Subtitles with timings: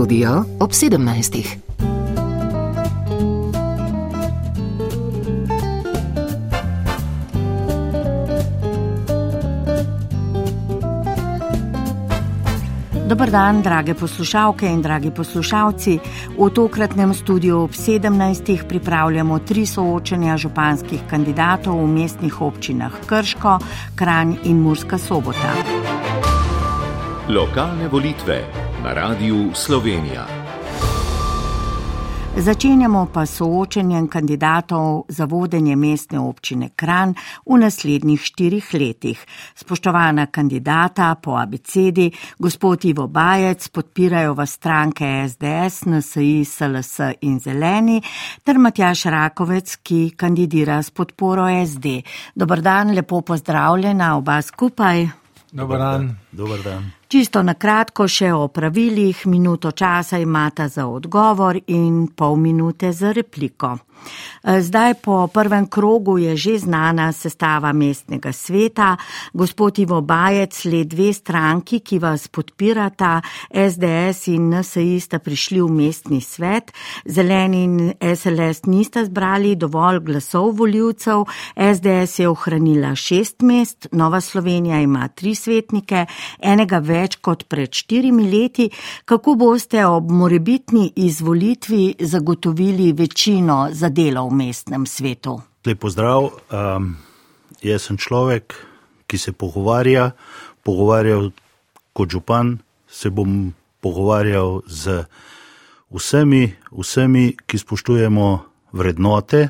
[0.00, 1.44] studio ob 17.
[13.08, 15.98] Dobar dan, drage poslušalke in dragi poslušalci.
[16.38, 18.64] V tokratnem studiu ob 17.
[18.68, 23.58] pripravljamo tri soočenja županskih kandidatov v mestnih občinah Krško,
[23.94, 25.52] Kranj in Murska sobota.
[27.28, 30.26] Lokalne volitve na Radiu Slovenija.
[32.36, 37.14] Začenjamo pa soočenjem kandidatov za vodenje mestne občine Kran
[37.46, 39.26] v naslednjih štirih letih.
[39.54, 48.00] Spoštovana kandidata po abecedi, gospod Ivo Bajec, podpirajo vas stranke SDS, NSI, SLS in Zeleni,
[48.44, 52.00] ter Matjaš Rakovec, ki kandidira s podporo SD.
[52.34, 55.08] Dobr dan, lepo pozdravljena oba skupaj.
[55.52, 56.16] Dobar dan.
[56.32, 56.99] Dobar dan.
[57.10, 63.10] Čisto na kratko še o pravilih, minuto časa imata za odgovor in pol minute za
[63.10, 63.72] repliko.
[64.42, 68.96] E, zdaj po prvem krogu je že znana sestava mestnega sveta.
[69.32, 73.20] Gospod Ivo Bajec, le dve stranki, ki vas podpirata,
[73.50, 76.72] SDS in NSI sta prišli v mestni svet.
[77.04, 81.24] Zeleni in SLS nista zbrali dovolj glasov voljivcev.
[81.56, 86.06] SDS je ohranila šest mest, Nova Slovenija ima tri svetnike,
[86.40, 88.70] enega več kot pred štirimi leti.
[89.04, 95.40] Kako boste ob morebitni izvolitvi zagotovili večino za delo v mestnem svetu.
[95.66, 96.30] Lepo zdrav.
[96.50, 96.96] Um,
[97.62, 98.54] jaz sem človek,
[99.10, 100.12] ki se pogovarja,
[100.64, 101.30] pogovarjal
[101.92, 105.04] kot župan, se bom pogovarjal z
[105.90, 108.28] vsemi, vsemi, ki spoštujemo
[108.72, 109.48] vrednote,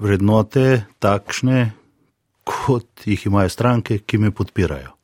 [0.00, 1.70] vrednote takšne,
[2.44, 4.94] kot jih imajo stranke, ki me podpirajo.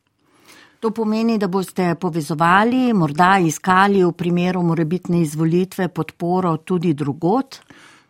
[0.81, 7.60] To pomeni, da boste povezovali, morda iskali v primeru morebitne izvolitve podporo tudi drugot?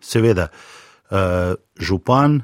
[0.00, 0.48] Seveda,
[1.10, 1.18] uh,
[1.78, 2.42] župan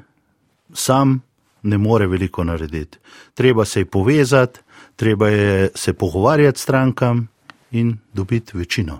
[0.73, 1.21] sam
[1.63, 2.97] ne more veliko narediti.
[3.33, 4.59] Treba se je povezati,
[4.95, 7.27] treba je se pogovarjati s strankam
[7.71, 8.99] in dobiti večino.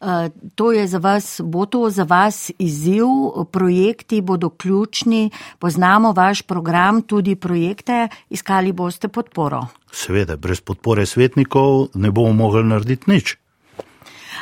[0.00, 0.08] Uh,
[0.54, 3.06] to je za vas, bo to za vas izziv,
[3.52, 9.66] projekti bodo ključni, poznamo vaš program, tudi projekte, iskali boste podporo.
[9.92, 13.36] Seveda, brez podpore svetnikov ne bomo mogli narediti nič.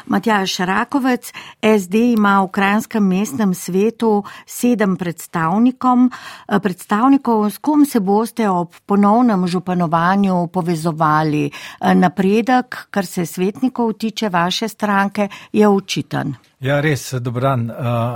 [0.06, 7.50] Matjaš Rakovec, SD ima v Kranskem mestnem svetu sedem predstavnikov.
[7.50, 11.50] S kom se boste ob ponovnem županovanju povezovali?
[11.94, 16.34] Napredek, kar se svetnikov tiče vaše stranke, je očiten.
[16.60, 17.70] Ja, res, dobro dan.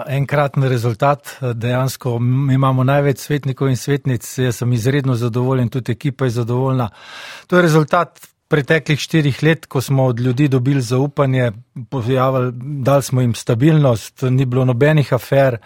[0.06, 1.38] Enkraten rezultat.
[1.54, 2.18] Dejansko
[2.52, 4.38] imamo največ svetnikov in svetnic.
[4.38, 6.90] Jaz sem izredno zadovoljen, tudi ekipa je zadovoljna.
[7.46, 11.52] To je rezultat preteklih štirih let, ko smo od ljudi dobili zaupanje,
[11.90, 15.58] pojavili, dali smo jim stabilnost, ni bilo nobenih afer.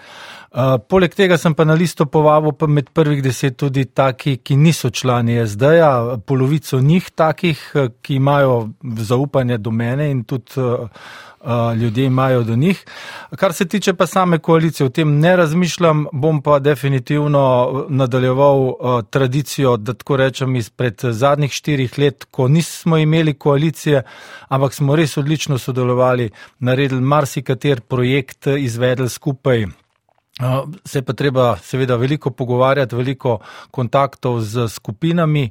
[0.49, 4.57] Uh, poleg tega sem pa na listo povabil pa med prvih deset tudi taki, ki
[4.57, 7.61] niso člani SD-ja, polovico njih takih,
[8.03, 10.89] ki imajo zaupanje do mene in tudi uh,
[11.77, 12.85] ljudje imajo do njih.
[13.37, 18.73] Kar se tiče pa same koalicije, o tem ne razmišljam, bom pa definitivno nadaljeval
[19.11, 24.03] tradicijo, da tako rečem, izpred zadnjih štirih let, ko nismo imeli koalicije,
[24.49, 29.67] ampak smo res odlično sodelovali, naredili marsikater projekt, izvedli skupaj.
[30.85, 33.39] Se pa treba seveda veliko pogovarjati, veliko
[33.71, 35.51] kontaktov z skupinami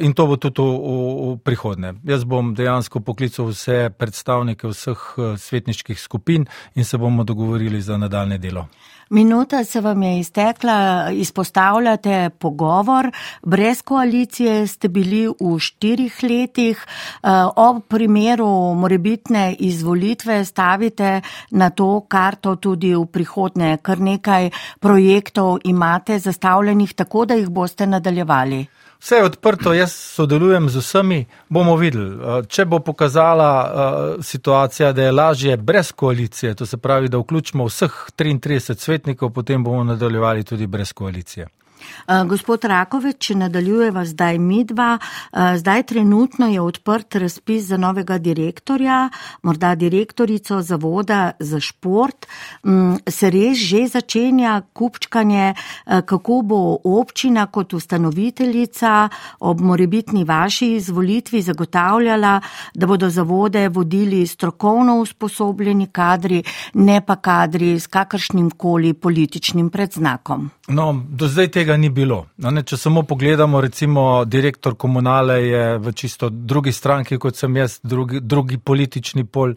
[0.00, 1.94] in to bo tudi v, v, prihodnje.
[2.04, 5.06] Jaz bom dejansko poklical vse predstavnike vseh
[5.38, 8.68] svetniških skupin in se bomo dogovorili za nadaljne delo.
[9.12, 13.10] Minuta se vam je iztekla, izpostavljate pogovor.
[13.42, 16.86] Brez koalicije ste bili v štirih letih.
[16.86, 21.20] Eh, ob primeru morebitne izvolitve stavite
[21.50, 23.76] na to karto tudi v prihodnje.
[23.82, 24.50] Kar nekaj
[24.80, 28.66] projektov imate zastavljenih tako, da jih boste nadaljevali.
[29.02, 32.10] Vse je odprto, jaz sodelujem z vsemi, bomo videli.
[32.14, 37.18] Eh, če bo pokazala uh, situacija, da je lažje brez koalicije, to se pravi, da
[37.18, 41.48] vključimo vseh 33 svetnikov, potem bomo nadaljevali tudi brez koalicije.
[41.82, 48.18] Eh, gospod Rakovič, če nadaljujeva zdaj midva, eh, zdaj trenutno je odprt razpis za novega
[48.18, 49.08] direktorja,
[49.42, 52.26] morda direktorico zavoda za šport.
[52.64, 59.08] Mm, se res že začenja kupčkanje, eh, kako bo občina kot ustanoviteljica
[59.40, 62.40] ob morebitni vaši izvolitvi zagotavljala,
[62.74, 66.42] da bodo zavode vodili strokovno usposobljeni kadri,
[66.74, 70.50] ne pa kadri s kakršnim koli političnim predznakom.
[70.68, 72.26] No, do zdaj tega tega ni bilo.
[72.36, 77.56] No, ne, če samo pogledamo, recimo direktor komunale je v čisto drugi stranki, kot sem
[77.56, 79.56] jaz, drugi, drugi politični pol.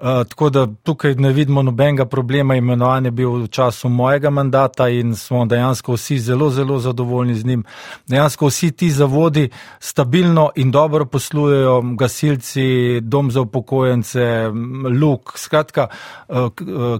[0.00, 2.56] Uh, tako da tukaj ne vidimo nobenega problema.
[2.56, 7.44] Imenovan je bil v času mojega mandata in smo dejansko vsi zelo, zelo zadovoljni z
[7.44, 7.64] njim.
[8.06, 14.48] Dejansko vsi ti zavodi stabilno in dobro poslujejo, gasilci, dom za upokojence,
[15.00, 15.90] luk, skratka,
[16.28, 16.48] uh,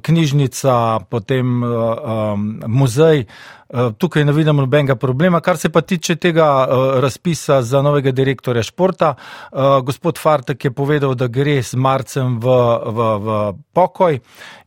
[0.03, 3.21] knjižnica, potem uh, um, muzej.
[3.21, 3.60] Eh,
[3.99, 5.41] tukaj ne vidim nobenega problema.
[5.41, 10.71] Kar se pa tiče tega uh, razpisa za novega direktorja športa, uh, gospod Fartek je
[10.71, 12.57] povedal, da gre z marcem v,
[12.87, 13.39] v, v
[13.73, 14.21] pokoj.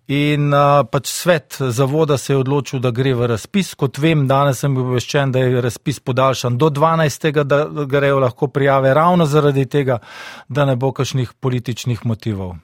[0.07, 3.73] In uh, pač svet zavoda se je odločil, da gre v razpis.
[3.75, 7.44] Kot vem, danes sem bil obveščen, da je razpis podaljšan do 12.
[7.44, 9.99] da grejo lahko prijave ravno zaradi tega,
[10.47, 12.56] da ne bo kakšnih političnih motivov.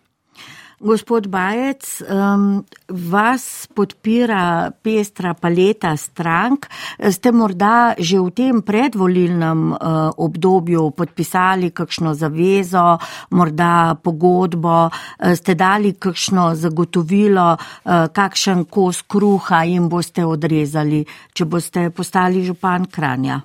[0.80, 6.70] Gospod Bajec, um, vas podpira pestra paleta strank.
[7.12, 12.96] Ste morda že v tem predvolilnem uh, obdobju podpisali kakšno zavezo,
[13.36, 21.04] morda pogodbo, uh, ste dali kakšno zagotovilo, uh, kakšen kos kruha jim boste odrezali,
[21.36, 23.42] če boste postali župan Kranja?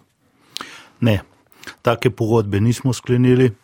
[1.03, 1.19] Ne,
[1.83, 3.64] take pogodbe nismo sklenili.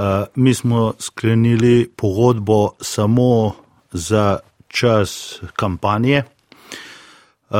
[0.00, 3.52] Eh, mi smo sklenili pogodbo samo
[3.92, 4.38] za
[4.68, 6.22] čas kampanje.
[7.50, 7.56] Uh,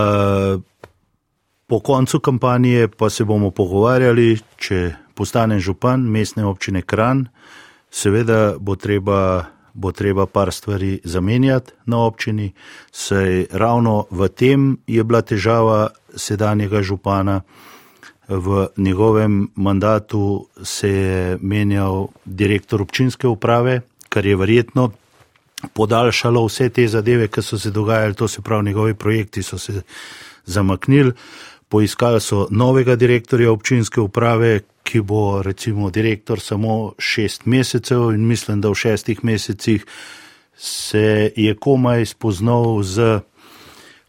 [1.67, 7.27] po koncu kampanje pa se bomo pogovarjali, če postanem župan mestne občine Kran,
[7.91, 9.45] seveda bo treba,
[9.75, 12.53] bo treba par stvari zamenjati na občini,
[12.93, 17.41] saj ravno v tem je bila težava sedanjega župana
[18.31, 24.91] v njegovem mandatu se je menjal direktor občinske uprave, kar je verjetno
[25.73, 29.83] podaljšalo vse te zadeve, ki so se dogajali, to se pravi, njegovi projekti so se
[30.45, 31.13] zamaknili.
[31.69, 38.61] Poiskali so novega direktorja občinske uprave, ki bo recimo direktor samo šest mesecev in mislim,
[38.61, 39.85] da v šestih mesecih
[40.57, 43.21] se je komaj spoznal z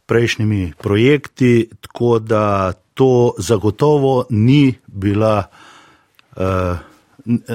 [0.05, 5.43] prejšnjimi projekti, tako da to zagotovo ni bila,
[6.35, 6.43] uh,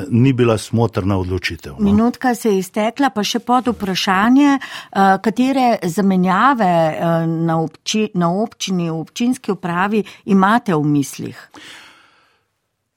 [0.08, 1.74] ni bila smotrna odločitev.
[1.78, 1.84] No?
[1.84, 8.30] Minutka se je iztekla, pa še pod vprašanje, uh, katere zamenjave uh, na, obči, na
[8.32, 11.48] občini, v občinski upravi imate v mislih?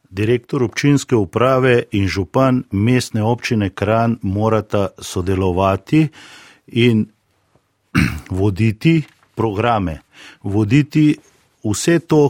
[0.09, 6.07] Direktor občinske uprave in župan mestne občine Kran morata sodelovati
[6.81, 7.05] in
[8.39, 9.03] voditi
[9.35, 9.99] programe,
[10.43, 11.13] voditi
[11.63, 12.29] vse to,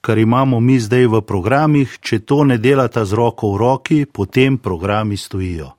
[0.00, 4.58] kar imamo mi zdaj v programih, če to ne delata z roko v roki, potem
[4.58, 5.74] programi stojijo.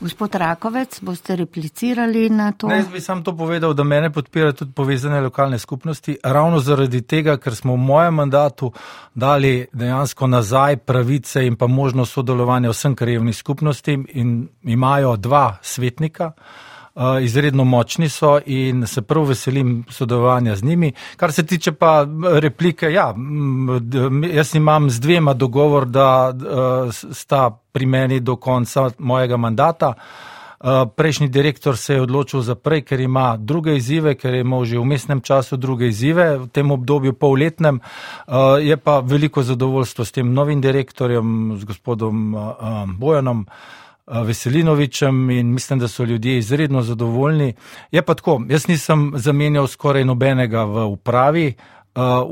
[0.00, 2.70] Gospod Rakovec, boste replicirali na to?
[2.70, 7.02] Ne, jaz bi sam to povedal, da mene podpirajo tudi povezane lokalne skupnosti, ravno zaradi
[7.02, 8.72] tega, ker smo v mojem mandatu
[9.14, 16.32] dali dejansko nazaj pravice in pa možnost sodelovanja vsem krajevnim skupnostim in imajo dva svetnika.
[16.36, 16.69] Eh,
[17.22, 20.92] izredno močni so in se prav veselim sodelovanja z njimi.
[21.16, 22.06] Kar se tiče pa
[22.40, 23.14] replike, ja,
[24.32, 29.94] jaz imam z dvema dogovor, da eh, sta pri meni do konca mojega mandata.
[29.94, 30.66] Eh,
[30.96, 34.78] prejšnji direktor se je odločil za prej, ker ima druge izzive, ker je imel že
[34.78, 37.80] v mestnem času druge izzive, v tem obdobju polletnem.
[38.60, 42.36] Je pa veliko zadovoljstvo s tem novim direktorjem, z gospodom
[42.98, 43.46] Bojanom.
[44.10, 47.54] Veselinovičem in mislim, da so ljudje izredno zadovoljni.
[47.90, 51.54] Je pa tako, jaz nisem zamenjal skoraj nobenega v upravi,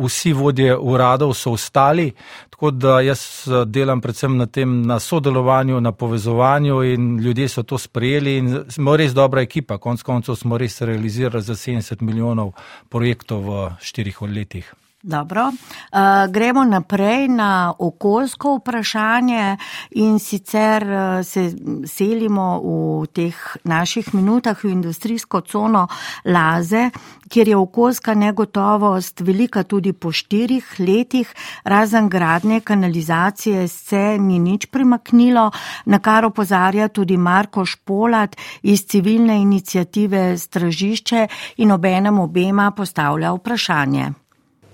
[0.05, 2.13] vsi vodje uradov so ostali,
[2.51, 7.79] tako da jaz delam predvsem na tem, na sodelovanju, na povezovanju in ljudje so to
[7.79, 9.79] sprejeli in smo res dobra ekipa.
[9.79, 12.53] Konc koncev smo res realizirali za 70 milijonov
[12.89, 14.75] projektov v štirih letih.
[15.03, 19.57] Dobro, uh, gremo naprej na okoljsko vprašanje
[19.91, 21.53] in sicer uh, se
[21.87, 25.87] selimo v teh naših minutah v industrijsko cono
[26.25, 26.91] Laze,
[27.29, 34.67] kjer je okoljska negotovost velika tudi po štirih letih, razen gradnje kanalizacije se ni nič
[34.67, 35.51] primaknilo,
[35.87, 44.28] na kar opozarja tudi Marko Špolat iz civilne inicijative Stražišče in obenem obema postavlja vprašanje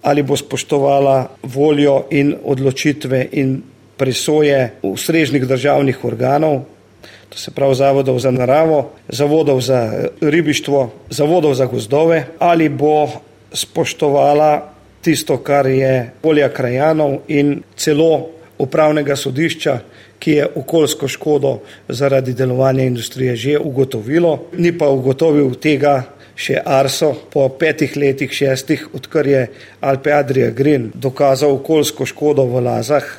[0.05, 3.63] ali bo spoštovala voljo in odločitve in
[3.97, 6.61] presoje ustrežnih državnih organov,
[7.29, 13.09] to se pravi zavodov za naravo, zavodov za ribištvo, zavodov za gozdove, ali bo
[13.53, 14.71] spoštovala
[15.03, 19.79] tisto, kar je volja krajanov in celo upravnega sodišča,
[20.19, 21.59] ki je okoljsko škodo
[21.89, 26.03] zaradi delovanja industrije že ugotovilo, ni pa ugotovil tega
[26.37, 29.47] še Arso po petih letih, šestih, odkar je
[29.81, 33.15] Alpe Adria Green dokazal okoljsko škodo v Lazah.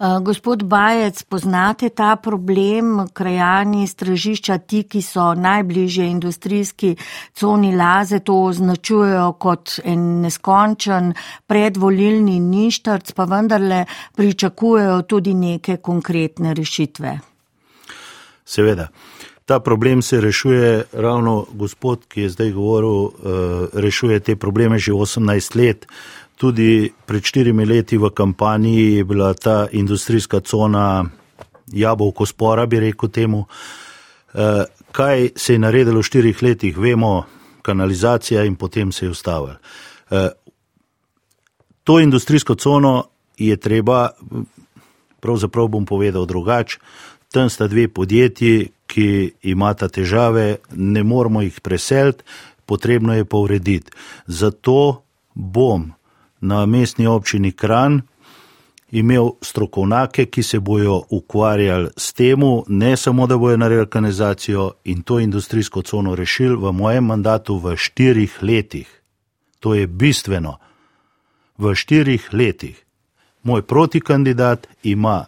[0.00, 6.92] Eh, gospod Bajec, poznate ta problem, krajani stražišča, ti, ki so najbližje industrijski
[7.34, 11.14] coni Laze, to označujejo kot en neskončen
[11.46, 17.18] predvolilni ništrc, pa vendarle pričakujejo tudi neke konkretne rešitve.
[18.46, 18.86] Seveda.
[19.48, 23.10] Ta problem se rešuje, ravno gospod, ki je zdaj govoril, eh,
[23.80, 25.86] rešuje te probleme že 18 let.
[26.36, 31.04] Tudi pred štirimi leti v kampanji je bila ta industrijska cona
[31.72, 33.46] jabolko spora, bi rekel temu.
[34.34, 37.24] Eh, kaj se je naredilo v štirih letih, vemo,
[37.62, 39.54] kanalizacija in potem se je ustavil.
[40.10, 40.28] Eh,
[41.84, 44.10] to industrijsko cono je treba,
[45.20, 46.78] pravzaprav bom povedal drugače,
[47.32, 52.24] tam sta dve podjetji, ki imata težave, ne moramo jih preseliti,
[52.66, 53.92] potrebno je pa urediti.
[54.26, 55.02] Zato
[55.34, 55.92] bom
[56.40, 58.00] na mestni občini Kran
[58.90, 65.02] imel strokovnjake, ki se bojo ukvarjali s tem, ne samo da bojo naredili kanalizacijo in
[65.02, 69.02] to industrijsko cono rešili v mojem mandatu v štirih letih.
[69.60, 70.56] To je bistveno.
[71.58, 72.84] V štirih letih.
[73.42, 75.24] Moj protikandidat ima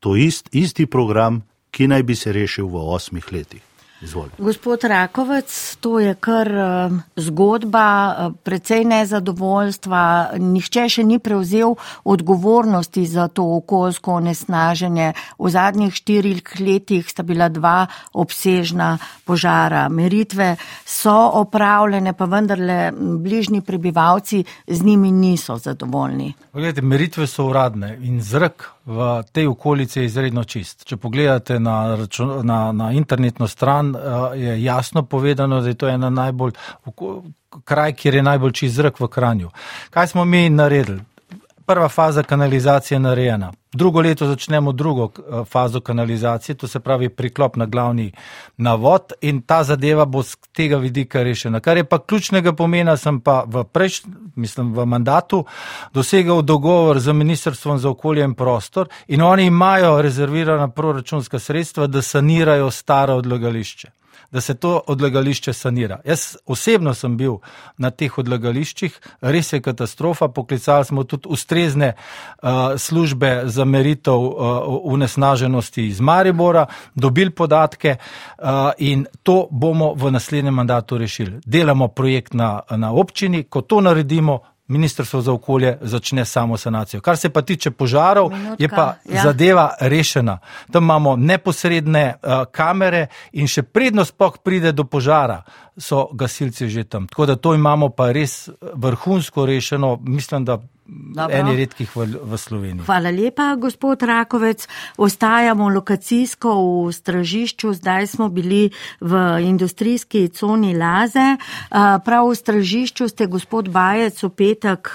[0.00, 3.65] to ist, isti program, ki naj bi se rešil v osmih letih.
[4.00, 4.28] Izvolj.
[4.38, 10.02] Gospod Rakovec, to je kar uh, zgodba, uh, precej nezadovoljstva.
[10.36, 11.72] Nihče še ni prevzel
[12.04, 15.12] odgovornosti za to okoljsko onesnaženje.
[15.38, 19.88] V zadnjih štirih letih sta bila dva obsežna požara.
[19.88, 26.34] Meritve so opravljene, pa vendarle bližnji prebivalci z njimi niso zadovoljni.
[26.52, 30.84] Poglejte, meritve so uradne in zrak v tej okolici je izredno čist.
[30.86, 35.88] Če pogledate na, račun, na, na internetno stran, eh, je jasno povedano, da je to
[35.88, 36.52] ena najbolj
[37.64, 39.50] kraj, kjer je najbolj čist zrak v Kranju.
[39.90, 41.00] Kaj smo mi naredili?
[41.66, 43.52] Prva faza kanalizacije narejena.
[43.72, 48.12] Drugo leto začnemo drugo eh, fazo kanalizacije, to se pravi priklop na glavni
[48.56, 51.60] navod in ta zadeva bo z tega vidika rešena.
[51.60, 55.44] Kar je pa ključnega pomena, sem pa v prejšnjem, mislim, v mandatu
[55.92, 62.02] dosegal dogovor z Ministrstvom za okolje in prostor in oni imajo rezervirana proračunska sredstva, da
[62.02, 63.90] sanirajo staro odlagališče
[64.32, 66.00] da se to odlagališče sanira.
[66.04, 67.38] Jaz osebno sem bil
[67.78, 74.32] na teh odlagališčih, res je katastrofa, poklicali smo tudi ustrezne uh, službe za meritev uh,
[74.82, 78.46] unesnaženosti iz Maribora, dobili podatke uh,
[78.78, 81.40] in to bomo v naslednjem mandatu rešili.
[81.46, 87.00] Delamo projekt na, na občini, ko to naredimo, Ministrstvo za okolje začne samo sanacijo.
[87.00, 89.22] Kar se pa tiče požarov, Minutka, je pa ja.
[89.22, 90.38] zadeva rešena.
[90.72, 95.42] Tam imamo neposredne uh, kamere in še prednost poh pride do požara,
[95.78, 97.06] so gasilci že tam.
[97.06, 99.98] Tako da to imamo pa res vrhunsko rešeno.
[100.02, 100.58] Mislim, da
[100.88, 101.36] Dobro.
[101.36, 102.84] eni redkih v, v Sloveniji.
[102.86, 104.68] Hvala lepa, gospod Rakovec.
[104.96, 106.50] Ostajamo lokacijsko
[106.86, 109.12] v stražišču, zdaj smo bili v
[109.42, 111.34] industrijski coni Laze.
[112.04, 114.94] Prav v stražišču ste, gospod Bajec, v petek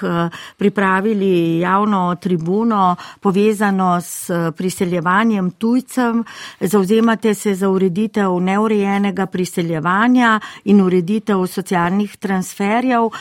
[0.57, 6.23] pripravili javno tribuno povezano s priseljevanjem tujcem.
[6.59, 13.11] Zauzemate se za ureditev neurejenega priseljevanja in ureditev socialnih transferjev.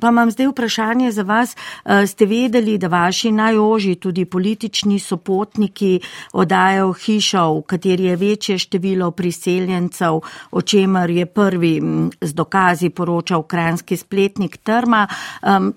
[0.00, 1.56] Pa imam zdaj vprašanje za vas
[2.06, 6.00] ste vedeli, da vaši najoži, tudi politični sopotniki,
[6.32, 11.82] odajo hišo, v kateri je večje število priseljencev, o čemer je prvi
[12.20, 15.06] z dokazi poročal kranski spletnik Trma.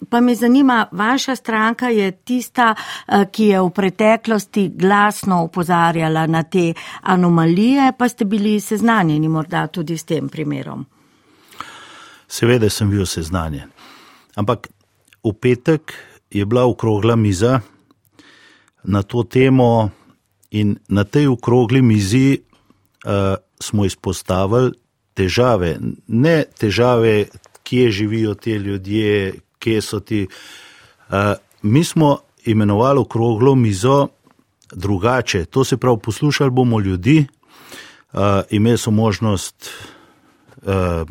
[0.09, 2.75] Pa me zanima, vaša stranka je tista,
[3.07, 9.67] e, ki je v preteklosti glasno upozarjala na te anomalije, pa ste bili seznanjeni morda
[9.67, 10.85] tudi s tem primerom.
[12.27, 13.71] Seveda sem bil seznanjen.
[14.35, 14.69] Ampak
[15.23, 15.93] v petek
[16.31, 17.59] je bila okrogla miza
[18.83, 19.89] na to temo,
[20.51, 24.71] in na tej okrogli mizi uh, smo izpostavili
[25.13, 27.25] težave, ne težave,
[27.63, 30.27] kje živijo ti ljudje, kje so ti.
[30.27, 31.15] Uh,
[31.61, 34.07] mi smo imenovali okroglo mizo
[34.71, 37.25] drugače, to se pravi, poslušali bomo ljudi,
[38.13, 38.19] uh,
[38.49, 39.69] imeli so možnost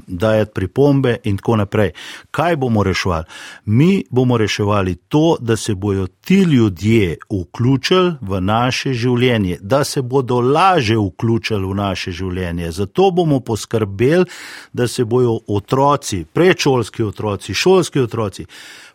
[0.06, 1.90] dajati pripombe in tako naprej.
[2.30, 3.24] Kaj bomo reševali?
[3.64, 10.02] Mi bomo reševali to, da se bodo ti ljudje vključili v naše življenje, da se
[10.02, 12.70] bodo laže vključili v naše življenje.
[12.72, 14.24] Zato bomo poskrbeli,
[14.72, 18.46] da se bodo otroci, predšolski otroci, šolski otroci,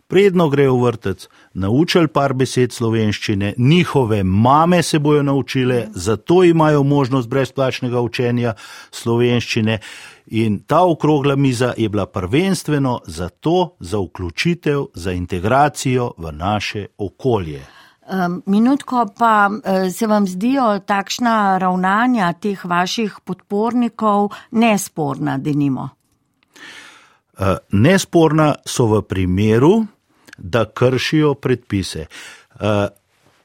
[0.06, 6.82] predno grejo v vrtec, naučili par besed slovenščine, njihove mame se bojo naučile, zato imajo
[6.82, 8.54] možnost brezplačnega učenja
[8.90, 9.78] slovenščine.
[10.26, 16.86] In ta okrogla miza je bila prvenstveno za to, za vključitev, za integracijo v naše
[16.98, 17.62] okolje.
[18.46, 25.88] Minutko pa e, se vam zdijo takšna ravnanja teh vaših podpornikov nesporna, denimo?
[27.38, 29.86] E, nesporna so v primeru,
[30.38, 32.06] da kršijo predpise.
[32.06, 32.08] E,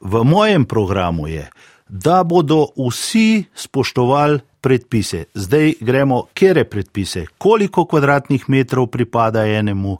[0.02, 1.50] v mojem programu je,
[1.88, 5.24] da bodo vsi spoštovali predpise.
[5.34, 9.98] Zdaj gremo, kere predpise, koliko kvadratnih metrov pripada enemu,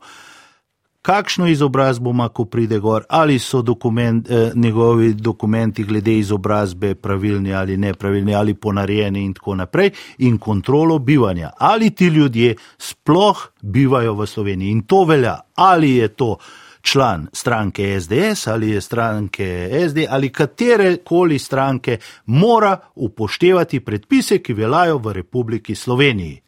[1.02, 7.54] kakšno izobrazbo ima, ko pride gor, ali so dokument, eh, njegovi dokumenti glede izobrazbe pravilni
[7.54, 14.14] ali nepravilni ali ponarejeni in tako naprej, in kontrolo bivanja, ali ti ljudje sploh bivajo
[14.14, 14.72] v Sloveniji.
[14.72, 16.38] In to velja, ali je to
[16.82, 24.54] član stranke SDS ali je stranke SD ali katere koli stranke, mora upoštevati predpise, ki
[24.54, 26.42] veljajo v Republiki Sloveniji.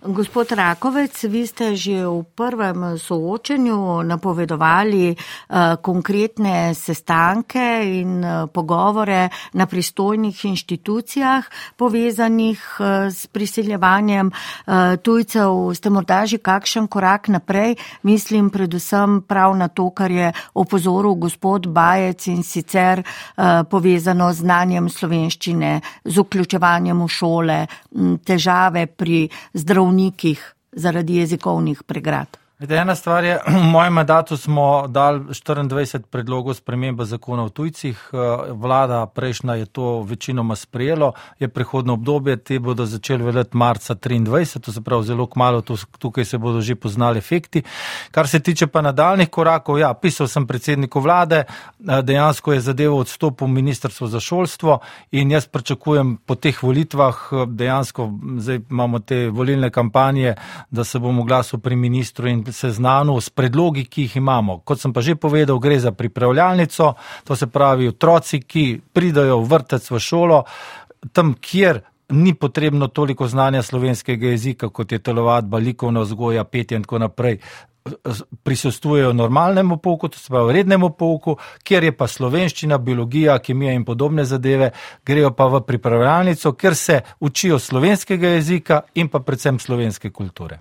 [0.00, 9.28] Gospod Rakovec, vi ste že v prvem soočenju napovedovali uh, konkretne sestanke in uh, pogovore
[9.52, 11.44] na pristojnih inštitucijah
[11.76, 14.32] povezanih uh, s priseljevanjem
[15.04, 15.74] tujcev.
[15.76, 17.76] Ste morda že kakšen korak naprej?
[18.00, 23.02] Mislim predvsem prav na to, kar je opozoril gospod Bajec in sicer
[23.70, 27.58] povezano z znanjem slovenščine, z vključevanjem v šole,
[28.24, 32.39] težave pri zdravljenju zdravnikih zaradi jezikovnih pregrad.
[32.68, 38.10] Ena stvar je, v mojem mandatu smo dali 24 predlogov spremembe zakona o tujcih.
[38.12, 38.18] Eh,
[38.52, 44.60] vlada prejšnja je to večinoma sprejelo, je prehodno obdobje, te bodo začeli veljati marca 23,
[44.60, 45.62] to se pravi zelo kmalo,
[45.98, 47.62] tukaj se bodo že poznali efekti.
[48.10, 52.98] Kar se tiče pa nadaljnih korakov, ja, pisal sem predsedniku vlade, eh, dejansko je zadevo
[52.98, 54.78] odstopil ministrstvo za šolstvo
[55.10, 60.34] in jaz pričakujem po teh volitvah, eh, dejansko zdaj imamo te volilne kampanje,
[60.70, 64.60] da se bomo glasil pri ministru in seznanil s predlogi, ki jih imamo.
[64.64, 69.48] Kot sem pa že povedal, gre za pripravljalnico, to se pravi otroci, ki pridajo v
[69.48, 70.44] vrtec v šolo,
[71.12, 76.82] tam, kjer ni potrebno toliko znanja slovenskega jezika, kot je telovadba, likovna vzgoja, petje in
[76.82, 77.38] tako naprej.
[78.42, 83.84] Prisustujejo normalnemu pouku, to se pravi rednemu pouku, kjer je pa slovenščina, biologija, kemija in
[83.84, 84.70] podobne zadeve,
[85.06, 90.60] grejo pa v pripravljalnico, ker se učijo slovenskega jezika in pa predvsem slovenske kulture.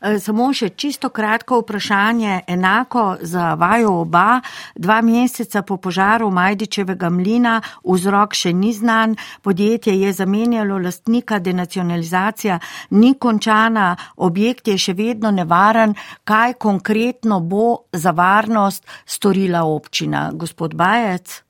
[0.00, 4.40] Eh, samo še čisto kratko vprašanje, enako za vaju oba.
[4.74, 12.60] Dva meseca po požaru Majdičevega mlina vzrok še ni znan, podjetje je zamenjalo lastnika, denacionalizacija
[12.90, 15.96] ni končana, objekt je še vedno nevaren.
[16.24, 20.30] Kaj konkretno bo za varnost storila občina?
[20.32, 21.47] Gospod Bajec?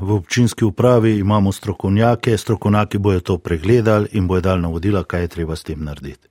[0.00, 5.28] V občinski upravi imamo strokovnjake, strokovnjaki bojo to pregledali in bojo dali navodila, kaj je
[5.28, 6.28] treba s tem narediti.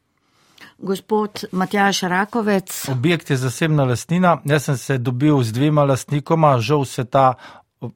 [0.78, 2.90] Gospod Matjaš Rakovec.
[2.90, 4.38] Objekt je zasebna lastnina.
[4.46, 7.34] Jaz sem se dobil z dvema lastnikoma, žal se ta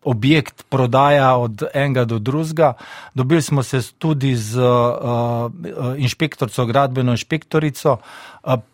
[0.03, 2.73] objekt prodaja od enega do drugega.
[3.13, 5.51] Dobili smo se tudi z uh,
[5.97, 7.97] inšpektorico, gradbeno inšpektorico.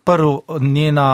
[0.03, 1.07] Prv njena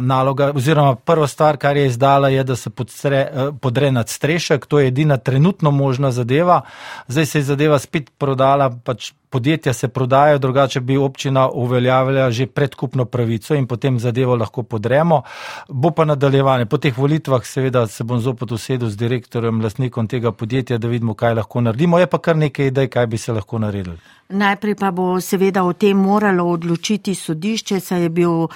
[0.00, 4.66] naloga, oziroma prva stvar, kar je izdala, je, da se podstre, uh, podre nad strešek.
[4.66, 6.60] To je edina trenutno možna zadeva.
[7.08, 12.46] Zdaj se je zadeva spet prodala, pač podjetja se prodajo, drugače bi občina uveljavila že
[12.46, 15.22] predkupno pravico in potem zadevo lahko podremo.
[15.68, 16.66] Bo pa nadaljevanje.
[16.66, 21.14] Po teh volitvah seveda se bom zopet usedel z direktorjem, lastnikom tega podjetja, da vidimo,
[21.14, 21.98] kaj lahko naredimo.
[21.98, 23.98] Je pa kar nekaj idej, kaj bi se lahko naredili.
[24.32, 28.46] Najprej pa bo seveda o tem moralo odločiti sodišče, saj je bil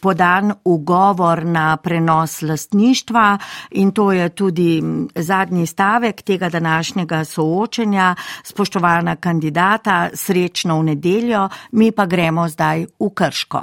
[0.00, 3.38] podan ugovor na prenos lastništva
[3.70, 4.82] in to je tudi
[5.14, 8.14] zadnji stavek tega današnjega soočenja.
[8.44, 13.62] Spoštovana kandidata, srečno v nedeljo, mi pa gremo zdaj v Krško.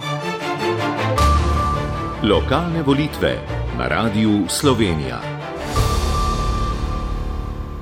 [2.24, 3.38] Lokalne volitve
[3.78, 5.35] na radiju Slovenija.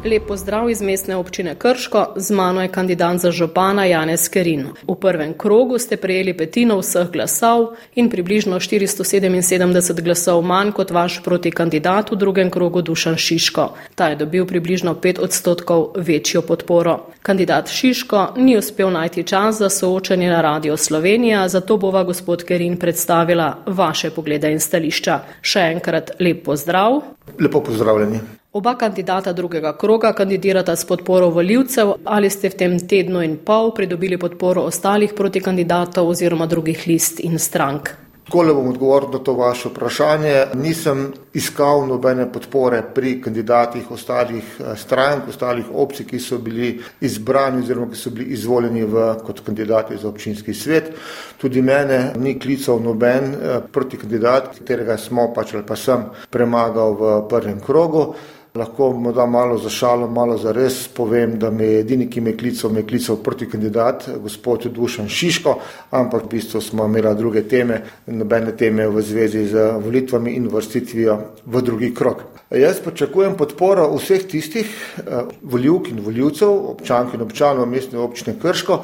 [0.06, 4.68] Lepo zdrav iz mestne občine Krško, z mano je kandidat za župana Janez Kerin.
[4.88, 11.22] V prvem krogu ste prejeli petino vseh glasov in približno 477 glasov manj kot vaš
[11.24, 13.70] proti kandidat v drugem krogu Dušan Šiško.
[13.96, 17.00] Ta je dobil približno 5 odstotkov večjo podporo.
[17.22, 22.78] Kandidat Šiško ni uspel najti čas za soočanje na Radio Slovenija, zato bova gospod Kerin
[22.78, 25.20] predstavila vaše poglede in stališča.
[25.42, 27.02] Še enkrat lep pozdrav.
[27.40, 28.43] Lepo pozdravljeni.
[28.54, 31.94] Oba kandidata drugega kroga kandidirata s podporo voljivcev.
[32.06, 37.40] Ali ste v tem tednu in pol pridobili podporo ostalih protikandidatov oziroma drugih list in
[37.40, 37.90] strank?
[38.28, 40.36] Takole bom odgovoril na to vaše vprašanje.
[40.54, 41.02] Nisem
[41.34, 47.90] iskal nobene podpore pri kandidatih ostalih eh, strank, ostalih opcij, ki so bili izbrani oziroma
[47.90, 50.94] ki so bili izvoljeni v, kot kandidati za občinski svet.
[51.42, 56.98] Tudi mene ni klical noben eh, proti kandidat, katerega smo pač ali pa sem premagal
[57.02, 58.14] v prvem krogu.
[58.56, 62.30] Lahko morda malo za šalo, malo za res povem, da me je edini, ki me
[62.30, 65.56] je klical, me je klical proti kandidat, gospod Dušan Šiško,
[65.92, 71.18] ampak v bistvu smo imeli druge teme, nobene teme v zvezi z volitvami in vrstitvijo
[71.46, 72.22] v drugi krok.
[72.52, 78.84] Jaz pričakujem podporo vseh tistih eh, voljivk in voljivcev, občank in občanov mestne občine Krško,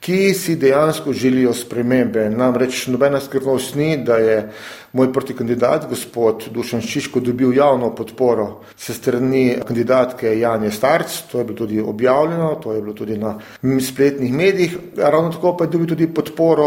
[0.00, 2.28] ki si dejansko želijo spremembe.
[2.30, 4.52] Namreč nobena skrivnost ni, da je
[4.92, 11.44] moj protikandidat, gospod Dušan Šiško, dobil javno podporo se strani kandidatke Janje Starc, to je
[11.44, 13.38] bilo tudi objavljeno, to je bilo tudi na
[13.80, 16.64] spletnih medijih, ravno tako pa je dobil tudi podporo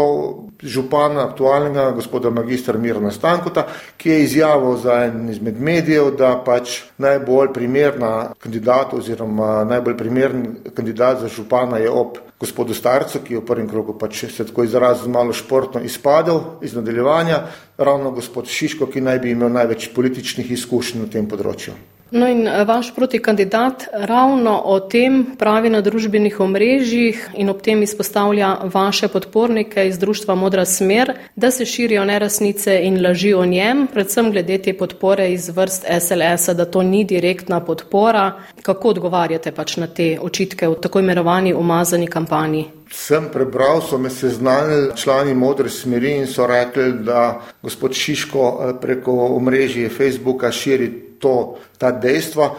[0.62, 6.82] župana aktualnega, gospoda magistra Mirna Stankota, ki je izjavil za en izmed medijev, da pač
[6.98, 13.40] najbolj primerna kandidata oziroma najbolj primern kandidat za župana je ob gospodu Starcu, ki je
[13.40, 17.42] v prvem krogu pač se tako izrazil malo športno izpadel iz nadaljevanja,
[17.78, 21.74] ravno gospod Šiško, ki naj bi imel največ političnih izkušenj na tem področju.
[22.12, 27.82] No in eh, vaš protikandidat ravno o tem pravi na družbenih omrežjih in ob tem
[27.82, 33.86] izpostavlja vaše podpornike iz društva Modra smer, da se širijo neresnice in laži o njem,
[33.92, 38.32] predvsem glede te podpore iz vrst SLS-a, da to ni direktna podpora.
[38.62, 42.66] Kako odgovarjate pač na te očitke v tako imenovani umazani kampanji?
[42.92, 48.74] Sem prebral, so me seznanili člani modre smeri in so rekli, da gospod Šiško eh,
[48.80, 52.50] preko omrežja Facebooka širi to, ta dejstva,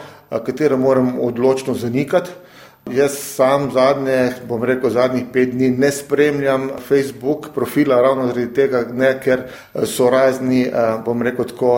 [0.46, 2.32] katera moram odločno zanikati.
[2.92, 8.82] Jaz sam zadnje, bom rekel, zadnjih pet dni ne spremljam Facebook profila, ravno zaradi tega,
[8.92, 9.46] ne, ker
[9.88, 10.66] so razni,
[11.06, 11.78] bom rekel tako,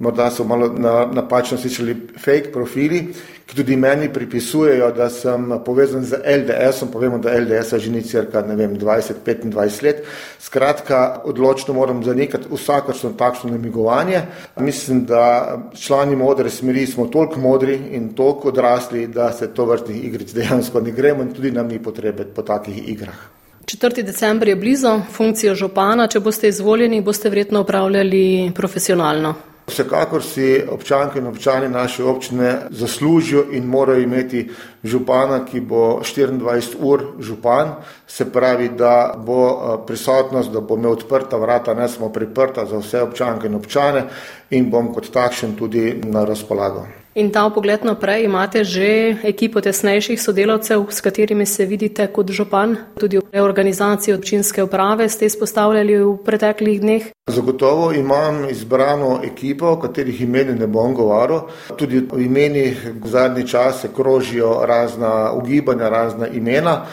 [0.00, 0.68] morda so malo
[1.12, 3.12] napačno slišali, fake profili,
[3.46, 8.40] ki tudi meni pripisujejo, da sem povezan z LDS-om, povemo, da LDS-a že ni cirka,
[8.42, 10.04] ne vem, 20-25 let.
[10.40, 14.22] Skratka, odločno moram zanikati vsakršno takšno namigovanje.
[14.56, 20.04] Mislim, da člani modre smeri smo toliko modri in toliko odrasli, da se to vrstnih
[20.04, 23.20] igric dejansko ne gremo in tudi nam ni potrebe po takih igrah.
[23.64, 24.02] 4.
[24.02, 29.34] december je blizu, funkcijo župana, če boste izvoljeni, boste verjetno upravljali profesionalno.
[29.70, 34.48] Vsekakor si občanke in občani naše občine zaslužijo in morajo imeti
[34.84, 37.74] župana, ki bo 24 ur župan,
[38.06, 42.78] se pravi, da bo eh, prisotnost, da bo imel odprta vrata, ne samo priprta za
[42.78, 44.04] vse občanke in občane
[44.50, 46.99] in bom kot takšen tudi na razpolago.
[47.14, 52.76] In ta pogled naprej, imate že ekipo tesnejših sodelavcev, s katerimi se vidite kot župan,
[52.94, 57.10] tudi v reorganizaciji občinske uprave ste izpostavljali v preteklih dneh?
[57.26, 61.50] Zagotovo imam izbrano ekipo, o katerih imeni ne bom govoril.
[61.74, 66.86] Tudi v imenih v zadnji čas se krožijo razna ugibanja, razna imena.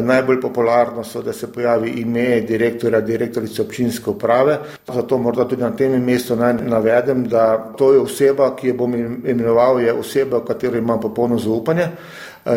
[0.00, 4.58] Najbolj popularno so, da se pojavi ime direktorja, direktorice občinske uprave.
[4.86, 8.94] Zato morda tudi na tem mestu naj navedem, da to je oseba, ki jo bom
[9.24, 11.88] imenoval, je oseba, v katero imam popolno zaupanje.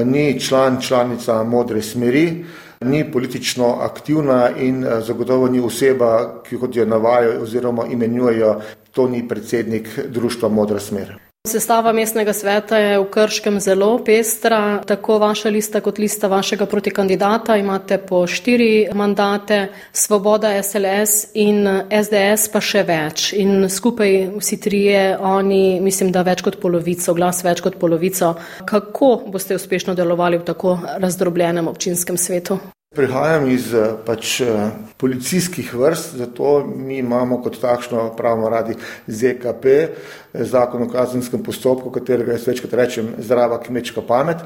[0.06, 2.46] Ni član, članica modre smeri,
[2.82, 8.60] ni politično aktivna in zagotovo ni oseba, ki kot jo navajajo oziroma imenujejo,
[8.92, 11.27] to ni predsednik društva modra smer.
[11.48, 17.56] Sestava mestnega sveta je v Krškem zelo pestra, tako vaša lista kot lista vašega protikandidata
[17.58, 23.32] imate po štiri mandate, Svoboda, SLS in SDS pa še več.
[23.40, 28.36] In skupaj vsi trije, oni mislim, da več kot polovico, glas več kot polovico.
[28.66, 32.60] Kako boste uspešno delovali v tako razdrobljenem občinskem svetu?
[32.98, 38.74] Prihajam iz eh, pač, eh, policijskih vrst, zato mi imamo kot takšno pravno radi
[39.08, 39.92] ZKP, eh,
[40.34, 44.42] zakon o kazenskem postopku, katerega jaz večkrat rečem zdrava kmečka pamet.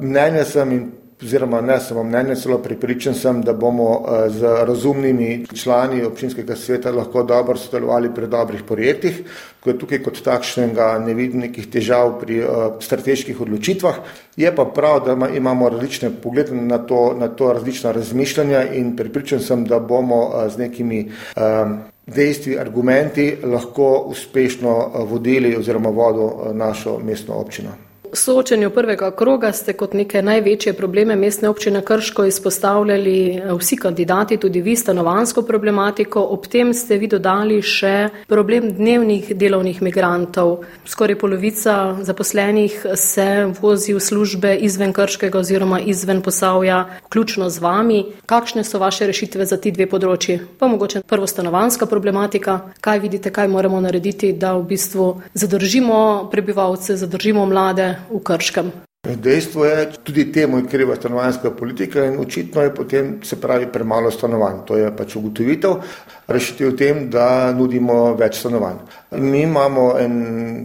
[0.00, 0.86] Mnenja sem in
[1.22, 6.90] oziroma ne samo mnenje, celo pripričan sem, da bomo eh, z razumnimi člani občinskega sveta
[6.90, 9.22] lahko dobro sodelovali pri dobrih projektih,
[9.60, 12.50] ko je tukaj kot takšnega ne vidim nekih težav pri uh,
[12.80, 13.96] strateških odločitvah.
[14.36, 19.40] Je pa prav, da imamo različne poglede na to, na to različna razmišljanja in pripričan
[19.40, 24.76] sem, da bomo uh, z nekimi um, dejstvi, argumenti lahko uspešno
[25.10, 27.85] vodili oziroma vodo našo mestno občino.
[28.18, 34.36] Soočenju prvega kroga ste kot neke največje probleme mestne občine Krško izpostavljali eh, vsi kandidati,
[34.36, 40.64] tudi vi stanovansko problematiko, ob tem ste vi dodali še problem dnevnih delovnih migrantov.
[40.84, 43.26] Skoraj polovica zaposlenih se
[43.60, 48.00] vozi v službe izven Krškega oziroma izven Posavja, vključno z vami.
[48.26, 50.38] Kakšne so vaše rešitve za ti dve področji?
[50.58, 56.96] Pa mogoče prvo stanovanska problematika, kaj vidite, kaj moramo narediti, da v bistvu zadržimo prebivalce,
[56.96, 58.72] zadržimo mlade v Krškem.
[59.06, 64.10] Dejstvo je, tudi temu je kriva stanovanjska politika in očitno je potem se pravi premalo
[64.10, 64.64] stanovanj.
[64.66, 65.76] To je pač ugotovitev.
[66.26, 68.80] Rešitev v tem, da nudimo več stanovanj.
[69.22, 70.16] Mi imamo en,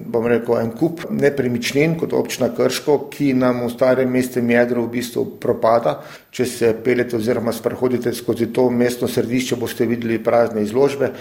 [0.10, 4.94] bom rekel, en kup nepremičnin kot občina Krško, ki nam v starem mestu jedro v
[4.98, 6.00] bistvu propada.
[6.32, 11.12] Če se pelete oziroma sprehodite skozi to mestno središče, boste videli prazne izložbe,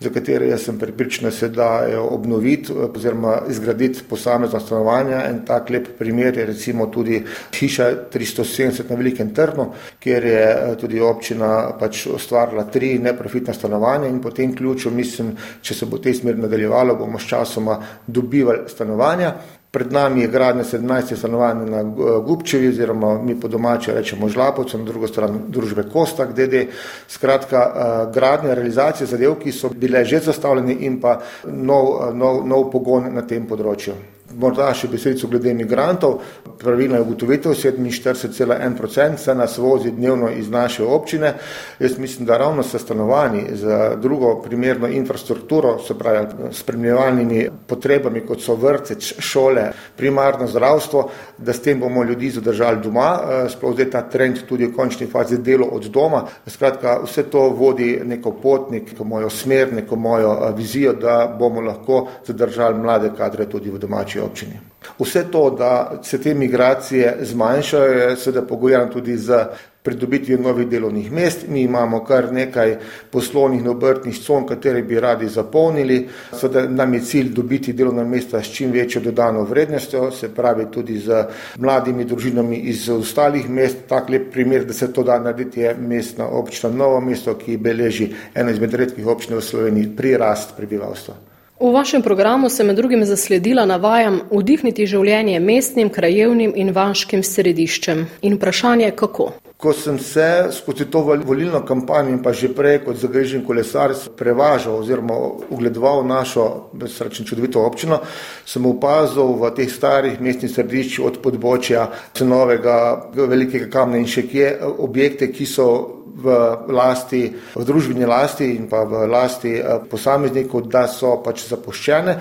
[0.00, 1.68] za katere jaz sem pripričan, da se da
[2.00, 5.18] obnoviti oziroma izgraditi posamezno stanovanje.
[5.28, 7.20] En tak lep primer je recimo tudi
[7.58, 10.44] hiša 370 na Velikem Trnu, kjer je
[10.80, 15.86] tudi občina pač ustvarila tri neprofitna stanovanja stanovanje in po tem ključu, mislim, če se
[15.86, 19.34] bo te smer nadaljevalo, bomo s časoma dobivali stanovanja.
[19.70, 21.82] Pred nami je gradnja 17 stanovanj na
[22.26, 26.66] Gubčevi, oziroma mi po domači rečemo Žlapovcu, na drugo stran družbe Kostak, DD.
[27.08, 33.14] Skratka, gradnja, realizacija zadev, ki so bile že zastavljene in pa nov, nov, nov pogon
[33.14, 33.94] na tem področju.
[34.36, 36.20] Morda še besedico glede imigrantov.
[36.60, 41.32] Pravilna je ugotovitev, 47,1% se nas vozi dnevno iz naše občine.
[41.80, 48.42] Jaz mislim, da ravno sa stanovanji za drugo primerno infrastrukturo, se pravi spremljevalnimi potrebami, kot
[48.42, 53.08] so vrtec, šole, primarno zdravstvo, da s tem bomo ljudi zadržali doma,
[53.48, 56.22] sploh zdaj ta trend tudi v končni fazi delo od doma.
[56.46, 62.06] Skratka, vse to vodi neko pot, neko mojo smer, neko mojo vizijo, da bomo lahko
[62.26, 64.60] zadržali mlade kadre tudi v domači občini.
[64.98, 69.44] Vse to, da se te migracije zmanjšajo, je seveda pogojeno tudi z
[69.82, 71.46] pridobitvijo novih delovnih mest.
[71.48, 72.76] Mi imamo kar nekaj
[73.10, 76.08] poslovnih in obrtnih con, katere bi radi zapolnili.
[76.32, 80.98] Seveda nam je cilj dobiti delovna mesta s čim večjo dodano vrednostjo, se pravi tudi
[80.98, 81.24] z
[81.58, 83.76] mladimi družinami iz ostalih mest.
[83.88, 88.12] Tak lep primer, da se to da narediti, je mestna občina Novo mesto, ki beleži
[88.34, 91.29] eno izmed redkih občin v Sloveniji pri rast prebivalstva.
[91.60, 98.06] V vašem programu sem med drugim zasledila navajam vdihniti življenje mestnim, krajevnim in vaškim središčem.
[98.24, 99.26] In vprašanje, kako?
[99.60, 104.78] Ko sem se skozi to volilno kampanjo in pa že prej kot zagrežen kolesar prevažal
[104.80, 105.18] oziroma
[105.50, 108.00] ugledoval našo srečen čudovito občino,
[108.46, 114.54] sem opazil v teh starih mestnih središčih od podbočja cenovega velikega kamna in še kje
[114.64, 116.36] objekte, ki so v
[116.68, 117.22] lasti,
[117.54, 119.56] v družbeni lasti in pa v lasti
[119.90, 122.16] posameznikov, da so pač zapuščene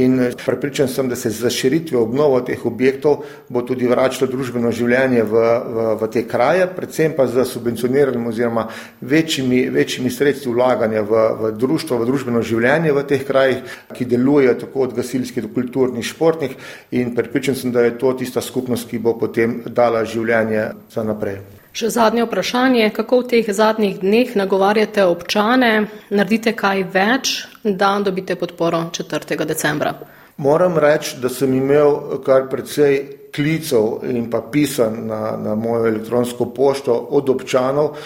[0.00, 5.22] in prepričan sem, da se z zaširitvijo obnovo teh objektov bo tudi vračalo družbeno življenje
[5.22, 5.42] v,
[5.74, 8.66] v, v te kraje, predvsem pa z subvencioniranjem oziroma
[9.00, 14.58] večjimi, večjimi sredstvi vlaganja v, v društvo, v družbeno življenje v teh krajih, ki delujejo
[14.64, 16.56] tako od gasilskih do kulturnih, športnih
[16.98, 21.63] in prepričan sem, da je to tista skupnost, ki bo potem dala življenje za naprej.
[21.74, 27.32] Še zadnje vprašanje, kako v teh zadnjih dneh nagovarjate občane, naredite kaj več,
[27.66, 29.34] da dobite podporo 4.
[29.42, 29.90] decembra?
[30.38, 33.00] Moram reči, da sem imel kar precej
[33.34, 37.98] klicev in pa pisanj na, na mojo elektronsko pošto od občanov,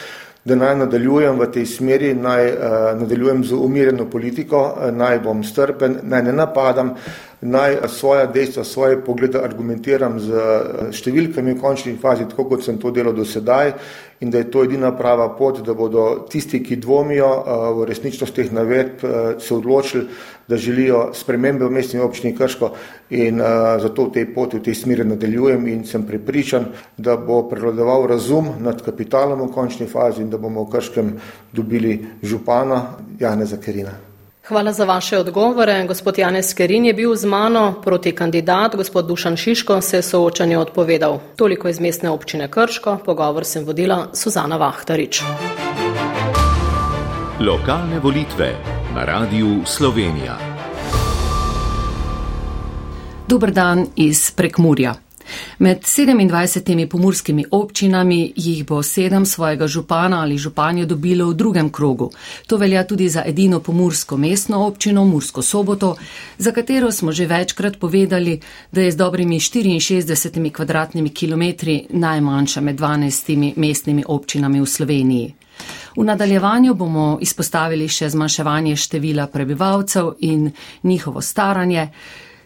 [0.48, 4.62] da naj nadaljujem v tej smeri, naj uh, nadaljujem z umirjeno politiko,
[4.96, 6.94] naj bom strpen, naj ne napadam,
[7.40, 12.78] naj svoja dejstva, svoje poglede argumentiram z eh, številkami v končni fazi, tako kot sem
[12.78, 13.74] to delal do sedaj
[14.18, 18.34] in da je to edina prava pot, da bodo tisti, ki dvomijo eh, v resničnost
[18.34, 20.08] teh navedb, eh, se odločili,
[20.48, 22.70] da želijo spremembe v mestni občini Krško
[23.12, 23.36] in
[23.82, 28.54] zato v tej poti, v tej smeri nadaljujem in sem pripričan, da bo prevladoval razum
[28.64, 31.14] nad kapitalom v končni fazi in da bomo v Krškem
[31.52, 34.07] dobili župana Jane Zakerina.
[34.48, 35.84] Hvala za vaše odgovore.
[35.86, 40.58] Gospod Janez Kerin je bil z mano, proti kandidat, gospod Dušan Šiško se je soočanje
[40.58, 41.18] odpovedal.
[41.36, 45.22] Toliko iz mestne občine Krško, pogovor sem vodila Suzana Vahtarič.
[47.40, 48.54] Lokalne volitve
[48.94, 50.38] na radiju Slovenija.
[53.28, 55.07] Dober dan iz Prekmurja.
[55.58, 62.10] Med 27 pomorskimi občinami jih bo sedem svojega župana ali županjo dobilo v drugem krogu.
[62.46, 65.96] To velja tudi za edino pomorsko mestno občino Mursko soboto,
[66.38, 68.40] za katero smo že večkrat povedali,
[68.72, 75.34] da je z dobrimi 64 kvadratnimi kilometri najmanjša med 12 mestnimi občinami v Sloveniji.
[75.96, 80.50] V nadaljevanju bomo izpostavili še zmanjševanje števila prebivalcev in
[80.82, 81.88] njihovo staranje.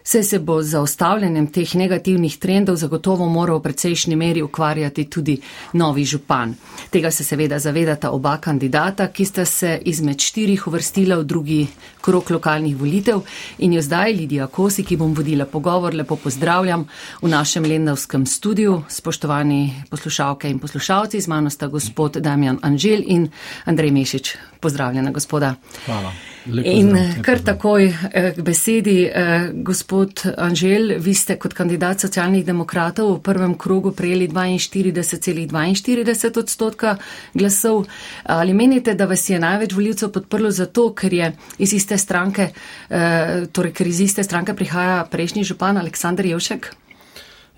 [0.03, 5.37] Vse se bo z zaustavljanjem teh negativnih trendov zagotovo moral v precejšnji meri ukvarjati tudi
[5.73, 6.55] novi župan.
[6.89, 11.67] Tega se seveda zavedata oba kandidata, ki sta se izmed štirih uvrstila v drugi
[12.03, 13.21] krok lokalnih volitev
[13.57, 16.83] in jo zdaj Lidija Kosi, ki bom vodila pogovor, lepo pozdravljam
[17.21, 18.81] v našem Lendavskem studiu.
[18.89, 23.29] Spoštovani poslušalke in poslušalci, z mano sta gospod Damjan Anžel in
[23.65, 24.35] Andrej Mešič.
[24.59, 25.55] Pozdravljena, gospoda.
[25.85, 26.11] Hvala.
[26.45, 26.91] In
[27.23, 33.21] kar takoj eh, k besedi, eh, gospod Anžel, vi ste kot kandidat socialnih demokratov v
[33.23, 36.97] prvem krogu prejeli 42,42 odstotka
[37.33, 37.85] glasov.
[38.23, 42.51] Ali menite, da vas je največ voljivcev podprlo zato, ker je iz iste stranke,
[42.89, 46.73] eh, torej ker iz iste stranke prihaja prejšnji župan Aleksandr Jevšek?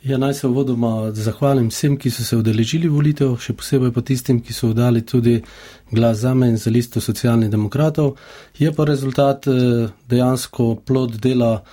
[0.05, 4.37] Ja, naj se vodoma zahvalim vsem, ki so se udeležili volitev, še posebej pa tistim,
[4.37, 5.39] ki so dali tudi
[5.89, 8.11] glas za me in za listo socialnih demokratov.
[8.59, 11.63] Je pa rezultat eh, dejansko plod dela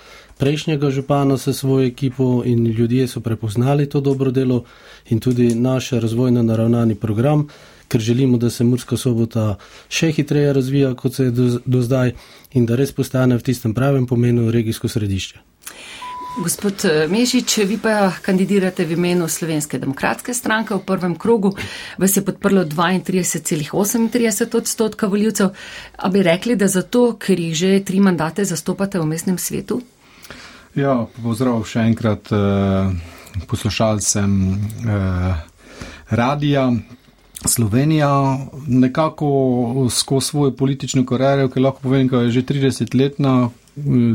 [0.41, 4.63] prejšnjega župana s svojo ekipo in ljudje so prepoznali to dobro delo
[5.09, 7.47] in tudi naš razvojno naravnani program,
[7.93, 9.53] ker želimo, da se Murska sobota
[9.89, 12.15] še hitreje razvija, kot se je do, do zdaj
[12.57, 15.43] in da res postane v tistem pravem pomenu regijsko središče.
[16.33, 21.53] Gospod eh, Mešič, vi pa kandidirate v imenu Slovenske demokratske stranke v prvem krogu.
[22.01, 25.53] Vas je podprlo 32,38 odstotka voljivcev.
[25.97, 29.77] A bi rekli, da zato, ker jih že tri mandate zastopate v mestnem svetu?
[30.73, 32.89] Ja, pozdrav še enkrat eh,
[33.45, 34.33] poslušalcem
[34.89, 35.37] eh,
[36.09, 36.65] radija.
[37.45, 43.49] Slovenija nekako skozi svojo politično kariero, ki lahko povem, da je že 30 letna,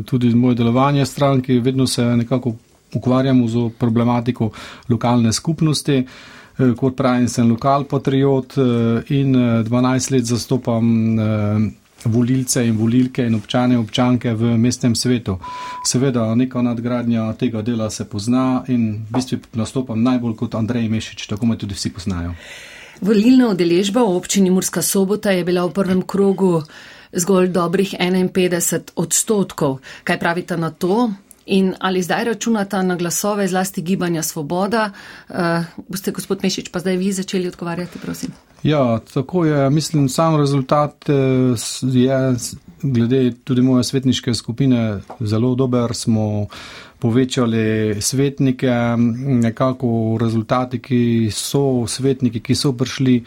[0.06, 2.54] tudi moje delovanje stranke, vedno se nekako
[2.94, 4.50] ukvarjamo z problematiko
[4.88, 6.06] lokalne skupnosti.
[6.76, 8.56] Kot pravim, sem lokal patriot
[9.08, 10.88] in 12 eh, let zastopam
[12.04, 15.38] volilce in volilke in občane občanke v mestnem svetu.
[15.84, 21.26] Seveda, neka nadgradnja tega dela se pozna in v bistvu nastopam najbolj kot Andrej Mešič,
[21.26, 22.34] tako me tudi vsi poznajo.
[22.98, 26.66] Volilna udeležba v občini Murska sobota je bila v prvem krogu
[27.14, 29.78] zgolj dobrih 51 odstotkov.
[30.02, 31.14] Kaj pravite na to?
[31.48, 34.90] In ali zdaj računate na glasove zlasti gibanja Svoboda?
[35.28, 35.36] Uh,
[35.88, 38.34] boste, gospod Mešič, pa zdaj vi začeli odgovarjati, prosim.
[38.62, 39.70] Ja, tako je.
[39.70, 41.14] Mislim, sam rezultat eh,
[41.82, 42.34] je,
[42.82, 45.94] glede tudi moje svetniške skupine, zelo dober.
[45.94, 46.46] Smo
[46.98, 48.72] povečali svetnike,
[49.42, 53.22] nekako rezultati, ki so svetniki, ki so prišli.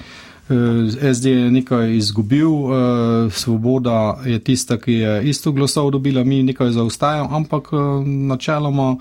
[0.51, 6.43] Eh, SD je nekaj izgubil, eh, Svoboda je tista, ki je isto glasov dobila, mi
[6.43, 8.95] nekaj zaostajamo, ampak eh, načeloma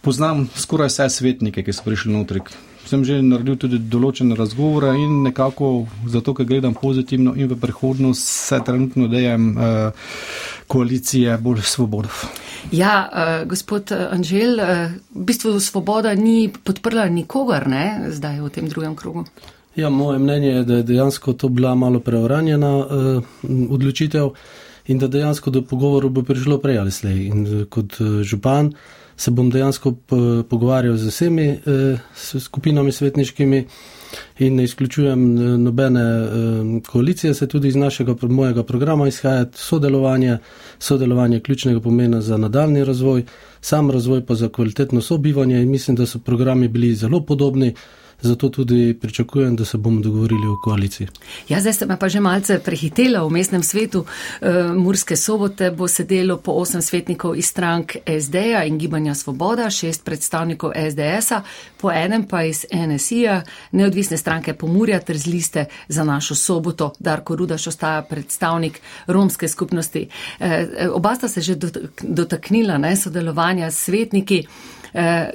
[0.00, 2.40] poznam skoraj vse svetnike, ki so prišli notri.
[2.86, 8.22] Sem že naredil tudi določene razgovore in nekako zato, ker gledam pozitivno in v prihodnost
[8.22, 9.56] se trenutno dejem
[10.70, 12.14] koalicije bolj svobodov.
[12.70, 18.70] Ja, uh, gospod Anžel, uh, v bistvu svoboda ni podprla nikogar, ne, zdaj v tem
[18.70, 19.26] drugem krogu.
[19.76, 22.86] Ja, moje mnenje je, da je dejansko to bila malo preuranjena uh,
[23.70, 24.30] odločitev
[24.86, 27.26] in da dejansko do pogovorov bo prišlo prej ali slej.
[27.26, 28.72] In uh, kot uh, župan
[29.16, 29.92] se bom dejansko
[30.48, 32.00] pogovarjal z vsemi uh,
[32.40, 33.66] skupinami svetniškimi
[34.38, 35.34] in ne izključujem
[35.64, 40.38] nobene uh, koalicije, se tudi iz našega mojega programa izhaja sodelovanje,
[40.78, 43.24] sodelovanje ključnega pomena za nadaljni razvoj,
[43.60, 47.74] sam razvoj pa za kvalitetno sobivanje in mislim, da so programi bili zelo podobni
[48.20, 51.08] zato tudi pričakujem, da se bomo dogovorili v koaliciji.
[51.48, 54.04] Ja, zdaj ste me pa že malce prehitela v mestnem svetu.
[54.40, 60.04] E, Murske sobote bo sedelo po osem svetnikov iz strank SD-ja in Gibanja Svoboda, šest
[60.04, 61.42] predstavnikov SDS-a,
[61.80, 66.92] po enem pa iz NSI-ja, neodvisne stranke Pomurja ter z liste za našo soboto.
[66.98, 70.08] Darko Rudaš ostaja predstavnik romske skupnosti.
[70.40, 71.54] E, oba sta se že
[72.02, 74.46] dotaknila ne, sodelovanja s svetniki.
[74.96, 75.28] Eh,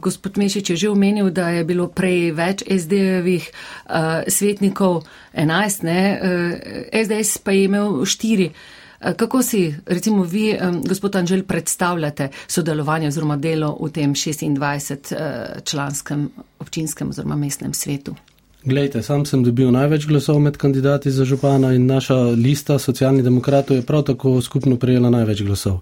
[0.00, 5.04] gospod Mešič je že omenil, da je bilo prej več SD-jevih eh, svetnikov,
[5.36, 8.50] 11, ne, eh, SDS pa je imel 4.
[8.96, 10.56] Kako si, recimo, vi,
[10.88, 16.28] gospod Anžel, predstavljate sodelovanje oziroma delo v tem 26-članskem
[16.58, 18.16] občinskem oziroma mestnem svetu?
[18.64, 23.76] Glejte, sam sem dobil največ glasov med kandidati za župana in naša lista socialnih demokratov
[23.76, 25.80] je prav tako skupno prejela največ glasov.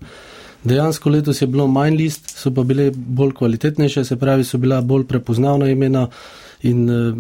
[0.65, 4.81] Dejansko letos je bilo manj list, so pa bile bolj kvalitetnejše, se pravi, so bila
[4.81, 6.09] bolj prepoznavna imena
[6.63, 7.13] in eh,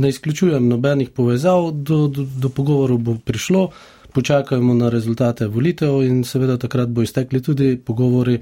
[0.00, 3.70] ne izključujem nobenih povezav, do, do, do pogovorov bo prišlo,
[4.12, 8.40] počakajmo na rezultate volitev in seveda takrat bo iztekli tudi pogovori.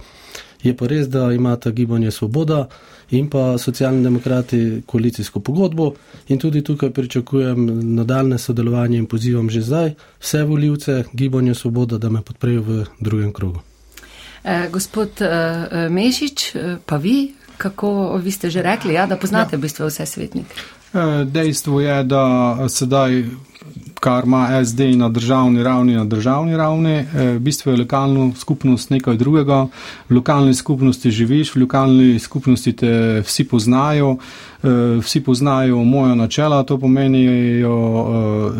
[0.62, 2.68] Je pa res, da imata gibanje Svoboda
[3.10, 5.90] in pa socialni demokrati koalicijsko pogodbo
[6.28, 7.66] in tudi tukaj pričakujem
[7.96, 13.32] nadaljne sodelovanje in pozivam že zdaj vse voljivce gibanja Svoboda, da me podprejo v drugem
[13.32, 13.73] krogu.
[14.44, 19.56] Eh, gospod eh, Mešič, eh, pa vi, kako vi ste že rekli, ja, da poznate
[19.56, 19.58] ja.
[19.58, 20.54] v bistvu vse svetnike?
[21.24, 22.22] Dejstvo je, da
[22.68, 23.24] sedaj
[24.04, 26.92] kar ima SD na državni ravni, na državni ravni.
[26.92, 29.66] E, v bistvu je lokalna skupnost nekaj drugega.
[30.08, 34.16] V lokalni skupnosti živiš, v lokalni skupnosti te vsi poznajo,
[34.62, 34.68] e,
[35.00, 37.64] vsi poznajo moja načela, to pomeni, e,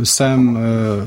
[0.05, 0.57] sem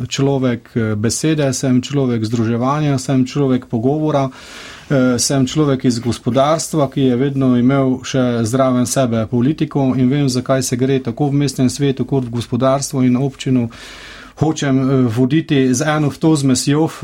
[0.07, 4.29] človek besede, sem človek združevanja, sem človek pogovora.
[5.19, 10.63] Sem človek iz gospodarstva, ki je vedno imel še zraven sebe politiko in vem, zakaj
[10.63, 13.67] se gre tako v mestnem svetu, kot v gospodarstvu in občinu
[14.39, 16.99] hočem eh, voditi z eno v to zmesjo eh,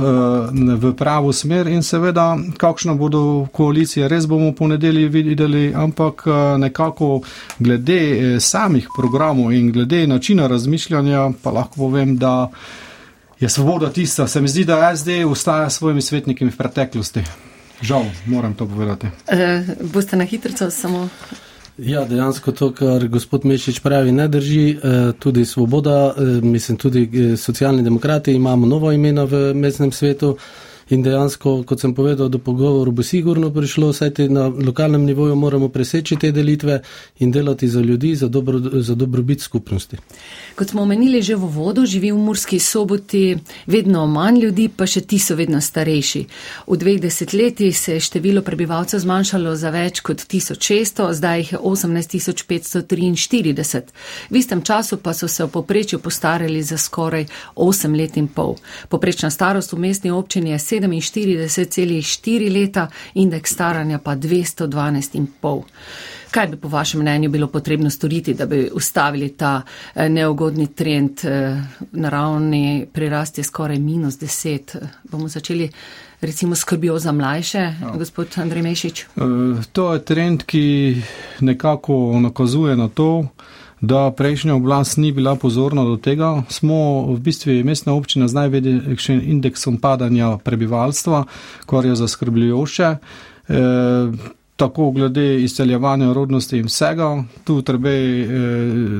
[0.77, 7.21] v pravo smer in seveda, kakšno bodo koalicije, res bomo ponedelji videli, ampak eh, nekako
[7.59, 12.49] glede samih programov in glede načina razmišljanja pa lahko povem, da
[13.39, 14.27] je svoboda tista.
[14.27, 17.23] Se mi zdi, da SD ustaja s svojimi svetniki v preteklosti.
[17.81, 19.07] Žal, moram to povedati.
[19.27, 21.09] E, boste na hitro samo
[21.77, 24.69] Ja, dejansko to, kar gospod Mešič pravi, ne drži.
[24.69, 30.37] Eh, tudi svoboda, eh, mislim, tudi eh, socialni demokrati imamo novo imena v mestnem svetu.
[30.93, 35.35] In dejansko, kot sem povedal, do pogovoru bo sigurno prišlo, saj te na lokalnem nivoju
[35.35, 36.81] moramo preseči te delitve
[37.19, 39.97] in delati za ljudi, za, dobro, za dobrobit skupnosti.
[40.55, 45.01] Kot smo omenili že v vodu, živi v Murski soboti vedno manj ljudi, pa še
[45.01, 46.25] ti so vedno starejši.
[46.67, 51.57] V dveh desetletjih se je število prebivalcev zmanjšalo za več kot 1600, zdaj jih je
[51.57, 53.81] 18543.
[54.29, 57.25] V istem času pa so se v poprečju postarali za skoraj
[57.55, 58.55] 8 let in pol.
[58.89, 65.61] Poprečna starost v mestni občini je 47,4 leta, indeks staranja pa 212,5.
[66.31, 69.61] Kaj bi po vašem mnenju bilo potrebno storiti, da bi ustavili ta
[69.95, 71.61] eh, neugodni trend eh,
[71.91, 74.77] naravni prirast je skoraj minus 10?
[75.03, 75.69] Bomo začeli
[76.21, 77.93] recimo skrbijo za mlajše, ja.
[77.97, 79.01] gospod Andrej Mešič?
[79.01, 79.21] Eh,
[79.71, 81.01] to je trend, ki
[81.39, 83.27] nekako nakazuje na to,
[83.83, 86.43] da prejšnja oblast ni bila pozorna do tega.
[86.49, 91.25] Smo v bistvu mestna občina z največjim indeksom padanja prebivalstva,
[91.67, 92.95] kar je zaskrbljujoče.
[93.47, 93.59] E,
[94.55, 98.27] tako glede izseljevanja rodnosti in vsega, tu treba e,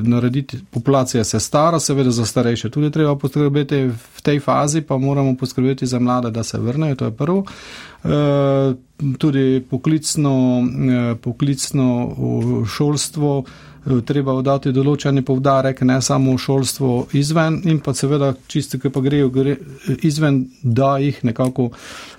[0.04, 2.70] narediti, populacija se stara, seveda za starejše.
[2.70, 7.04] Tudi treba poskrbeti v tej fazi, pa moramo poskrbeti za mlade, da se vrnejo, to
[7.04, 7.44] je prvo.
[8.04, 8.08] E,
[9.18, 10.34] tudi poklicno,
[10.92, 12.16] e, poklicno
[12.76, 13.44] šolstvo.
[13.84, 19.02] Eh, treba vdati določeni povdarek, ne samo šolstvo izven in pa seveda čisto, ki pa
[19.04, 19.58] grejo gre
[20.08, 21.68] izven, da jih nekako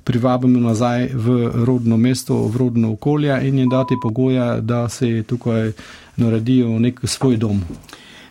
[0.06, 5.72] privabimo nazaj v rodno mesto, v rodno okolje in jim dati pogoje, da se tukaj
[6.22, 7.64] naredijo nek svoj dom.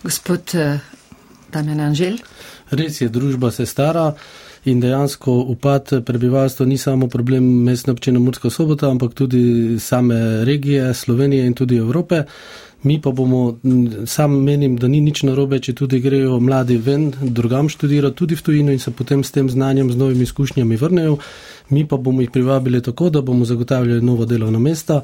[0.05, 0.79] Gospod eh,
[1.51, 2.23] Damjan Anžel.
[2.71, 4.13] Res je, družba se stara.
[4.65, 10.95] In dejansko upad prebivalstva ni samo problem mestne občine Murska sobota, ampak tudi same regije
[10.95, 12.23] Slovenije in tudi Evrope.
[12.85, 13.59] Mi pa bomo,
[14.07, 18.43] sam menim, da ni nič narobe, če tudi grejo mladi ven, drugam študirati, tudi v
[18.45, 21.17] tujino in se potem s tem znanjem, z novimi izkušnjami vrnejo.
[21.73, 24.99] Mi pa bomo jih privabili tako, da bomo zagotavljali nova delovna mesta,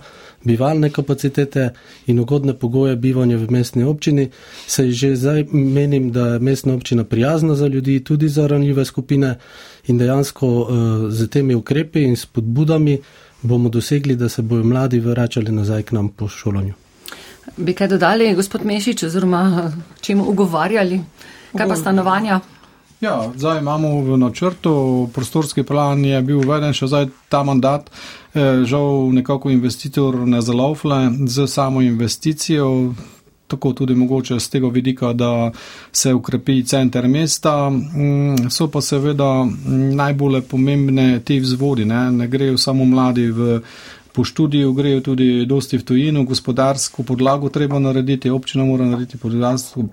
[0.44, 1.70] bivalne kapacitete
[2.06, 4.28] in ugodne pogoje bivanja v mestni občini.
[4.66, 9.38] Se že zdaj menim, da je mestna občina prijazna za ljudi, tudi za ranljive skupine
[9.86, 10.68] in dejansko uh,
[11.08, 12.98] z temi ukrepi in spodbudami
[13.42, 16.89] bomo dosegli, da se bojo mladi vračali nazaj k nam po šolanju.
[17.56, 21.00] Bi kaj dodali, gospod Mešič, oziroma čemu ugovarjali?
[21.56, 22.40] Kaj pa stanovanja?
[23.00, 27.88] Ja, zdaj imamo v načrtu, prostorski plan je bil uveden še zdaj ta mandat,
[28.34, 32.92] eh, žal nekako investitor ne zalaufle z samo investicijo,
[33.48, 35.50] tako tudi mogoče z tega vidika, da
[35.92, 39.46] se ukrepi center mesta, mm, so pa seveda
[39.96, 43.60] najbolj pomembne te vzvodi, ne, ne grejo samo mladi v
[44.12, 49.18] po študiju grejo tudi dosti v tujino, gospodarsko podlago treba narediti, občina mora narediti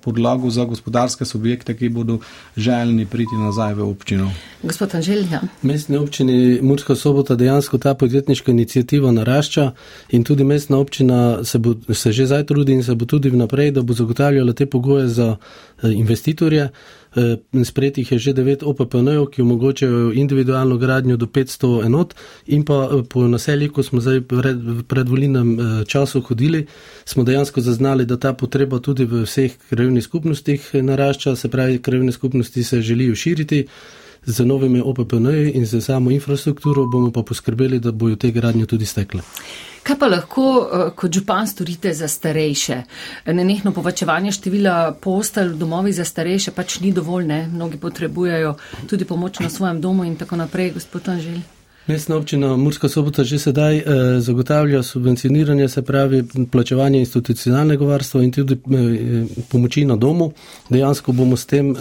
[0.02, 2.20] podlago za gospodarske subjekte, ki bodo
[2.58, 4.32] željni priti nazaj v občino.
[4.64, 5.42] Gospod Anželja.
[5.62, 9.72] Mestne občine Murska sobota dejansko ta podjetniška inicijativa narašča
[10.10, 13.72] in tudi mestna občina se, bo, se že zdaj trudi in se bo tudi vnaprej,
[13.72, 15.36] da bo zagotavljala te pogoje za
[15.84, 16.70] investitorje.
[17.18, 22.14] Eh, sprejetih je že devet OPPN-jev, ki omogočajo individualno gradnjo do 500 enot
[22.46, 26.68] in pa eh, po naseljih, ko smo zdaj pred, v predvolinem eh, času hodili,
[27.06, 32.12] smo dejansko zaznali, da ta potreba tudi v vseh krajevnih skupnostih narašča, se pravi, krajevne
[32.12, 33.68] skupnosti se želijo širiti.
[34.28, 38.86] Z novimi OPPN-ji in z samo infrastrukturo bomo pa poskrbeli, da bojo te gradnje tudi
[38.86, 39.22] stekle.
[39.88, 42.82] Kaj pa lahko eh, kot župan storite za starejše?
[43.26, 47.46] Nenehno povečevanje števila postelj v domovi za starejše pač ni dovolj, ne?
[47.48, 48.58] Mnogi potrebujejo
[48.90, 51.40] tudi pomoč na svojem domu in tako naprej, gospod Anželj.
[51.88, 53.86] Mestna občina Murska sobota že sedaj eh,
[54.20, 60.34] zagotavlja subvencioniranje, se pravi plačevanje institucionalnega varstva in tudi eh, pomoči na domu.
[60.70, 61.78] Dejansko bomo s tem eh,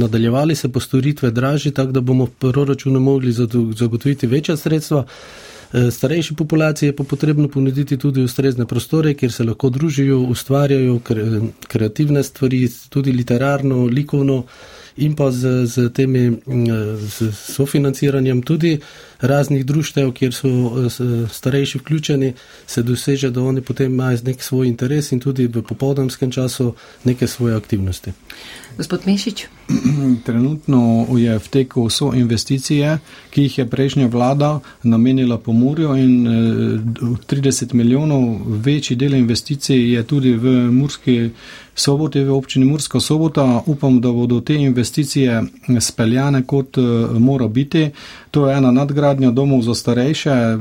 [0.00, 3.32] nadaljevali, se po storitve draži, tako da bomo v proračunu mogli
[3.76, 5.04] zagotoviti večja sredstva.
[5.04, 5.50] Eh,
[5.90, 11.00] starejši populaciji je pa potrebno ponuditi tudi ustrezne prostore, kjer se lahko družijo, ustvarjajo
[11.68, 14.44] kreativne stvari, tudi literarno, likovno
[14.96, 16.40] in pa z, z temi
[16.98, 18.78] z sofinanciranjem tudi
[19.20, 20.48] raznih društev, kjer so
[21.32, 22.32] starejši vključeni,
[22.66, 27.26] se doseže, da oni potem imajo nek svoj interes in tudi v popoldanskem času neke
[27.26, 28.12] svoje aktivnosti.
[28.80, 29.44] Gospod Mešič.
[30.26, 36.14] Trenutno je v teku so investicije, ki jih je prejšnja vlada namenila pomorju in
[37.28, 41.30] 30 milijonov večji del investicij je tudi v Murski
[41.74, 43.62] soboti, v občini Murska sobota.
[43.66, 45.42] Upam, da bodo te investicije
[45.80, 46.76] speljane kot
[47.18, 47.90] mora biti.
[48.30, 50.56] To je ena nadgradnja domov za starejše,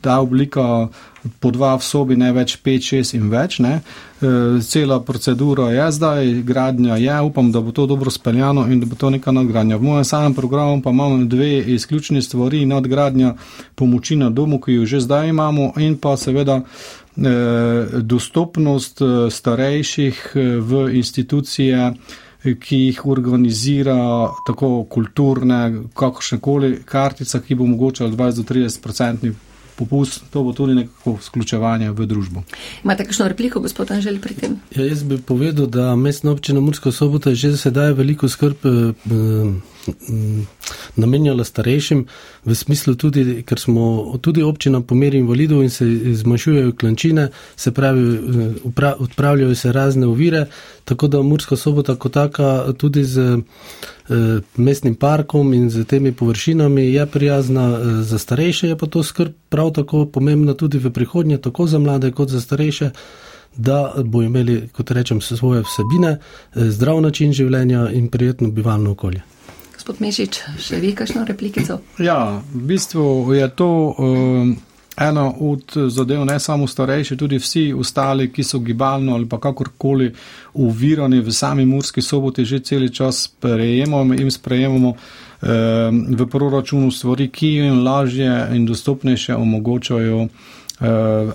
[0.00, 0.88] ta oblika
[1.40, 3.58] po dva v sobi, ne več pet, šest in več.
[3.64, 3.80] Ne.
[3.80, 8.86] E, cela procedura je zdaj, gradnja je, upam, da bo to dobro speljano in da
[8.86, 9.76] bo to neka nadgradnja.
[9.76, 13.34] V mojem samem programu pa imamo dve izključni stvari, nadgradnja
[13.74, 16.62] pomoči na domu, ki jo že zdaj imamo in pa seveda e,
[18.02, 21.92] dostopnost e, starejših v institucije
[22.54, 29.32] ki jih organizira tako kulturne, kakršne koli kartica, ki bo omogočala 20-30 procentni
[29.76, 32.42] popust, to bo tudi neko vključevanje v družbo.
[32.84, 34.58] Imate kakšno repliko, gospod Anžel, pri tem?
[34.76, 38.94] Ja, jaz bi povedal, da mestna občina Murska sobota že sedaj veliko skrb eh,
[40.96, 42.06] namenjala starejšim,
[42.44, 47.72] v smislu tudi, ker smo tudi občina po meri invalidov in se zmanjšujejo klančine, se
[47.72, 50.46] pravi, eh, odpravljajo se razne ovire,
[50.84, 53.42] tako da Murska sobota kot taka tudi z
[54.08, 59.02] Eh, mestnim parkom in z temi površinami je prijazna eh, za starejše, je pa to
[59.02, 62.90] skrb prav tako pomembna tudi v prihodnje, tako za mlade kot za starejše,
[63.56, 69.22] da bo imeli, kot rečem, svoje vsebine, eh, zdrav način življenja in prijetno bivalno okolje.
[69.86, 71.76] Gospod Mešič, še vi kakšno replikico?
[72.02, 73.94] Ja, v bistvu je to.
[73.94, 74.56] Um,
[74.98, 80.10] ena od zadev, ne samo starejši, tudi vsi ostali, ki so gibalno ali pa kakorkoli
[80.58, 87.28] uvirani v sami Murski soboti, že cel čas prejemamo in sprejemamo eh, v proračunu stvari,
[87.30, 90.26] ki jim lažje in dostopnejše omogočajo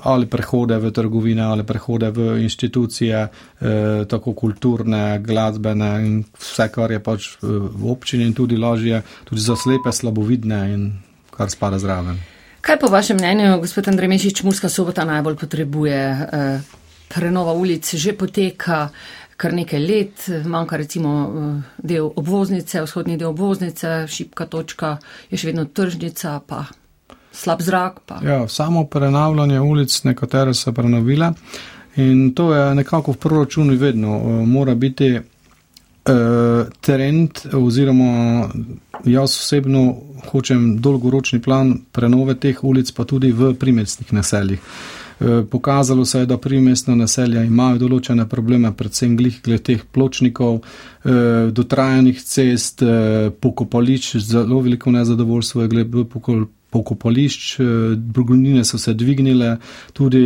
[0.04, 6.92] ali prehode v trgovine ali prehode v institucije, eh, tako kulturne, glasbene in vse, kar
[6.92, 10.92] je pač v občini in tudi lažje, tudi za slepe, slabovidne in
[11.32, 12.20] kar spada zraven.
[12.62, 15.98] Kaj po vašem mnenju, gospod Andrej Mešič, Murska sobota najbolj potrebuje?
[15.98, 16.62] Eh,
[17.10, 18.90] prenova ulic že poteka
[19.42, 24.98] kar nekaj let, manjka recimo eh, del obvoznice, vzhodni del obvoznice, šipka točka
[25.32, 26.68] je še vedno tržnica, pa
[27.32, 28.00] slab zrak.
[28.06, 28.20] Pa.
[28.26, 31.32] Ja, samo prenavljanje ulic, nekatere so prenovile
[31.96, 34.16] in to je nekako v proračunu vedno.
[34.16, 35.20] Eh, mora biti
[36.06, 38.50] uh, trend, oziroma
[39.06, 39.96] jaz osebno
[40.32, 44.60] hočem dolgoročni plan prenove teh ulic, pa tudi v primestnih naseljih.
[45.22, 50.62] Eh, pokazalo se je, da primestna naselja imajo določene probleme, predvsem glih glede teh pločnikov,
[51.06, 52.82] eh, dotrajanih cest,
[53.42, 56.06] pokopališč, zelo veliko nezadovoljstvo je glede
[56.72, 57.58] pokopališč,
[58.16, 59.58] brugnine so se dvignile,
[59.94, 60.22] tudi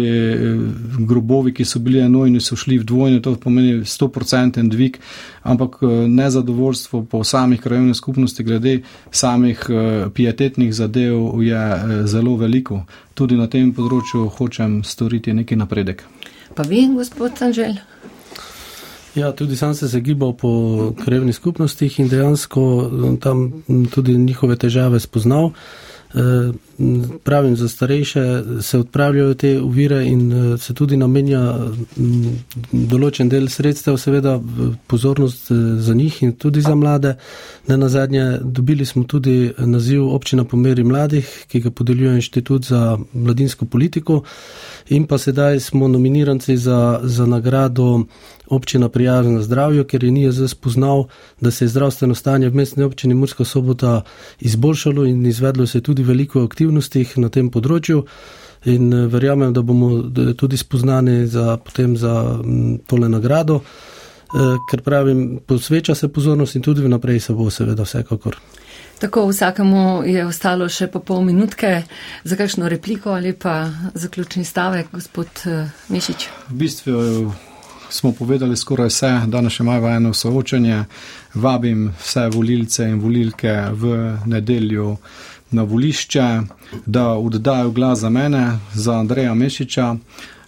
[1.07, 4.99] grobovi, ki so bili enojni, so šli v dvojne, to pomeni 100% dvig
[5.45, 8.81] ampak eh, nezadovoljstvo po samih krajovnih skupnosti glede
[9.11, 12.81] samih eh, pietetnih zadev je eh, zelo veliko.
[13.13, 16.03] Tudi na tem področju hočem storiti neki napredek.
[16.55, 17.77] Pa vi, gospod Anžel?
[19.15, 20.49] Ja, tudi sam se zagibal po
[21.05, 22.61] krajovnih skupnostih in dejansko
[23.23, 23.45] tam
[23.93, 25.53] tudi njihove težave spoznal.
[26.15, 26.51] Eh,
[27.23, 31.53] pravim, za starejše se odpravljajo te uvire in eh, se tudi namenja
[31.97, 32.33] mm,
[32.71, 34.39] določen del sredstev, seveda
[34.87, 37.15] pozornost eh, za njih in tudi za mlade.
[37.67, 42.65] Ne na zadnje, dobili smo tudi naziv občina po meri mladih, ki ga podeljuje inštitut
[42.65, 44.21] za mladinsko politiko
[44.89, 48.05] in pa sedaj smo nominiranci za, za nagrado
[48.47, 51.07] občina prijazna zdravju, ker je NIJZ spoznal,
[51.41, 54.01] da se je zdravstveno stanje v mestni občini Murska sobota
[54.39, 58.05] izboljšalo in izvedlo se tudi veliko aktivnosti na tem področju.
[58.65, 61.57] In eh, verjamem, da bomo tudi spoznani za,
[61.95, 62.13] za
[62.87, 68.37] tole nagrado, eh, ker pravim, posveča se pozornost in tudi vnaprej se bo seveda vsekakor.
[68.99, 71.83] Tako vsakemu je ostalo še po pol minutke
[72.23, 76.29] za kakšno repliko ali pa zaključni stavek, gospod eh, Mišič.
[76.49, 77.33] V bistvu
[77.89, 80.83] smo povedali skoraj vse, danes še imamo eno soočanje.
[81.35, 83.95] Vabim vse volilce in volilke v
[84.25, 84.95] nedeljo
[85.51, 86.41] na volišče,
[86.85, 89.95] da oddajo glas za mene, za Andreja Mešiča.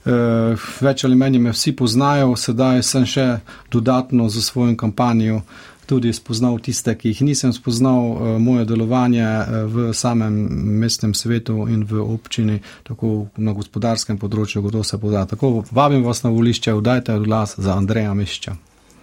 [0.07, 3.27] Eh, več ali manj me vsi poznajo, sedaj sem še
[3.71, 5.41] dodatno za svojo kampanjo
[5.87, 10.35] tudi spoznal tiste, ki jih nisem spoznal, eh, moje delovanje eh, v samem
[10.83, 15.25] mestnem svetu in v občini, tako na gospodarskem področju, kot se poda.
[15.25, 18.57] Tako vabim vas na volišče, vdajte glas za Andreja Mišča.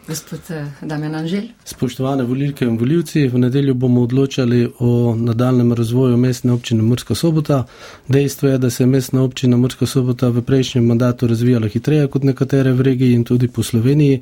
[0.07, 1.43] Gospod eh, Damjan Anžel.
[1.65, 7.65] Spoštovane volilke in voljivci, v nedeljo bomo odločali o nadaljem razvoju mestne občine Murska sobota.
[8.09, 12.23] Dejstvo je, da se je mestna občina Murska sobota v prejšnjem mandatu razvijala hitreje kot
[12.23, 14.21] nekatere v regiji in tudi po Sloveniji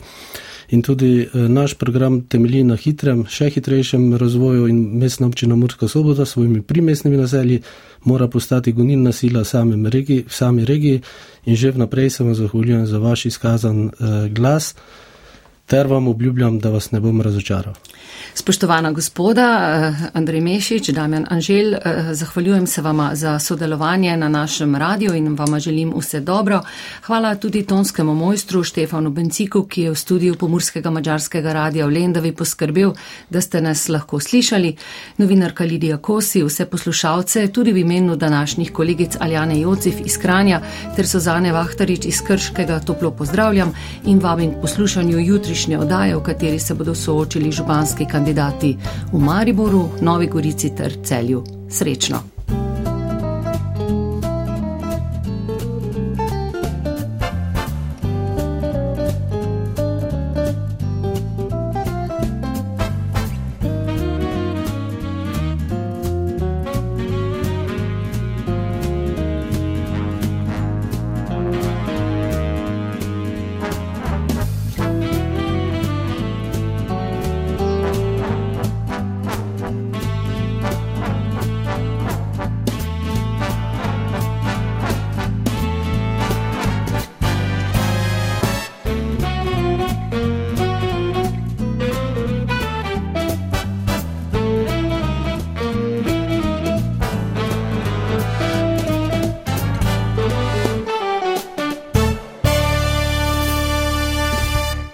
[0.69, 5.89] in tudi eh, naš program temelji na hitrem, še hitrejšem razvoju in mestna občina Murska
[5.89, 7.63] sobota s svojimi primestnimi naselji
[8.05, 11.03] mora postati gonilna sila v regi, sami regiji
[11.45, 14.75] in že vnaprej se vam zahvaljujem za vaš izkazan eh, glas
[15.67, 17.75] ter vam obljubljam, da vas ne bom razočaral.
[18.35, 24.77] Spoštovana gospoda eh, Andrej Mešič, Damjan Anžel, eh, zahvaljujem se vama za sodelovanje na našem
[24.77, 26.61] radiju in vama želim vse dobro.
[27.03, 32.33] Hvala tudi tonskemu mojstru Štefanu Benciku, ki je v studiju Pomorskega mađarskega radija v Lendavi
[32.33, 32.93] poskrbel,
[33.31, 34.77] da ste nas lahko slišali.
[35.19, 40.61] Novinarka Lidija Kosi, vse poslušalce, tudi v imenu današnjih kolegic Aljane Jocif iz Kranja
[40.97, 45.19] ter Sozane Vahtarič iz Krškega toplo pozdravljam in vabim k poslušanju
[45.53, 48.77] jutrišnje odaje, v kateri se bodo soočili županski kandidati
[49.13, 51.45] v Mariboru, Novi Gorici ter Celju.
[51.71, 52.32] Srečno!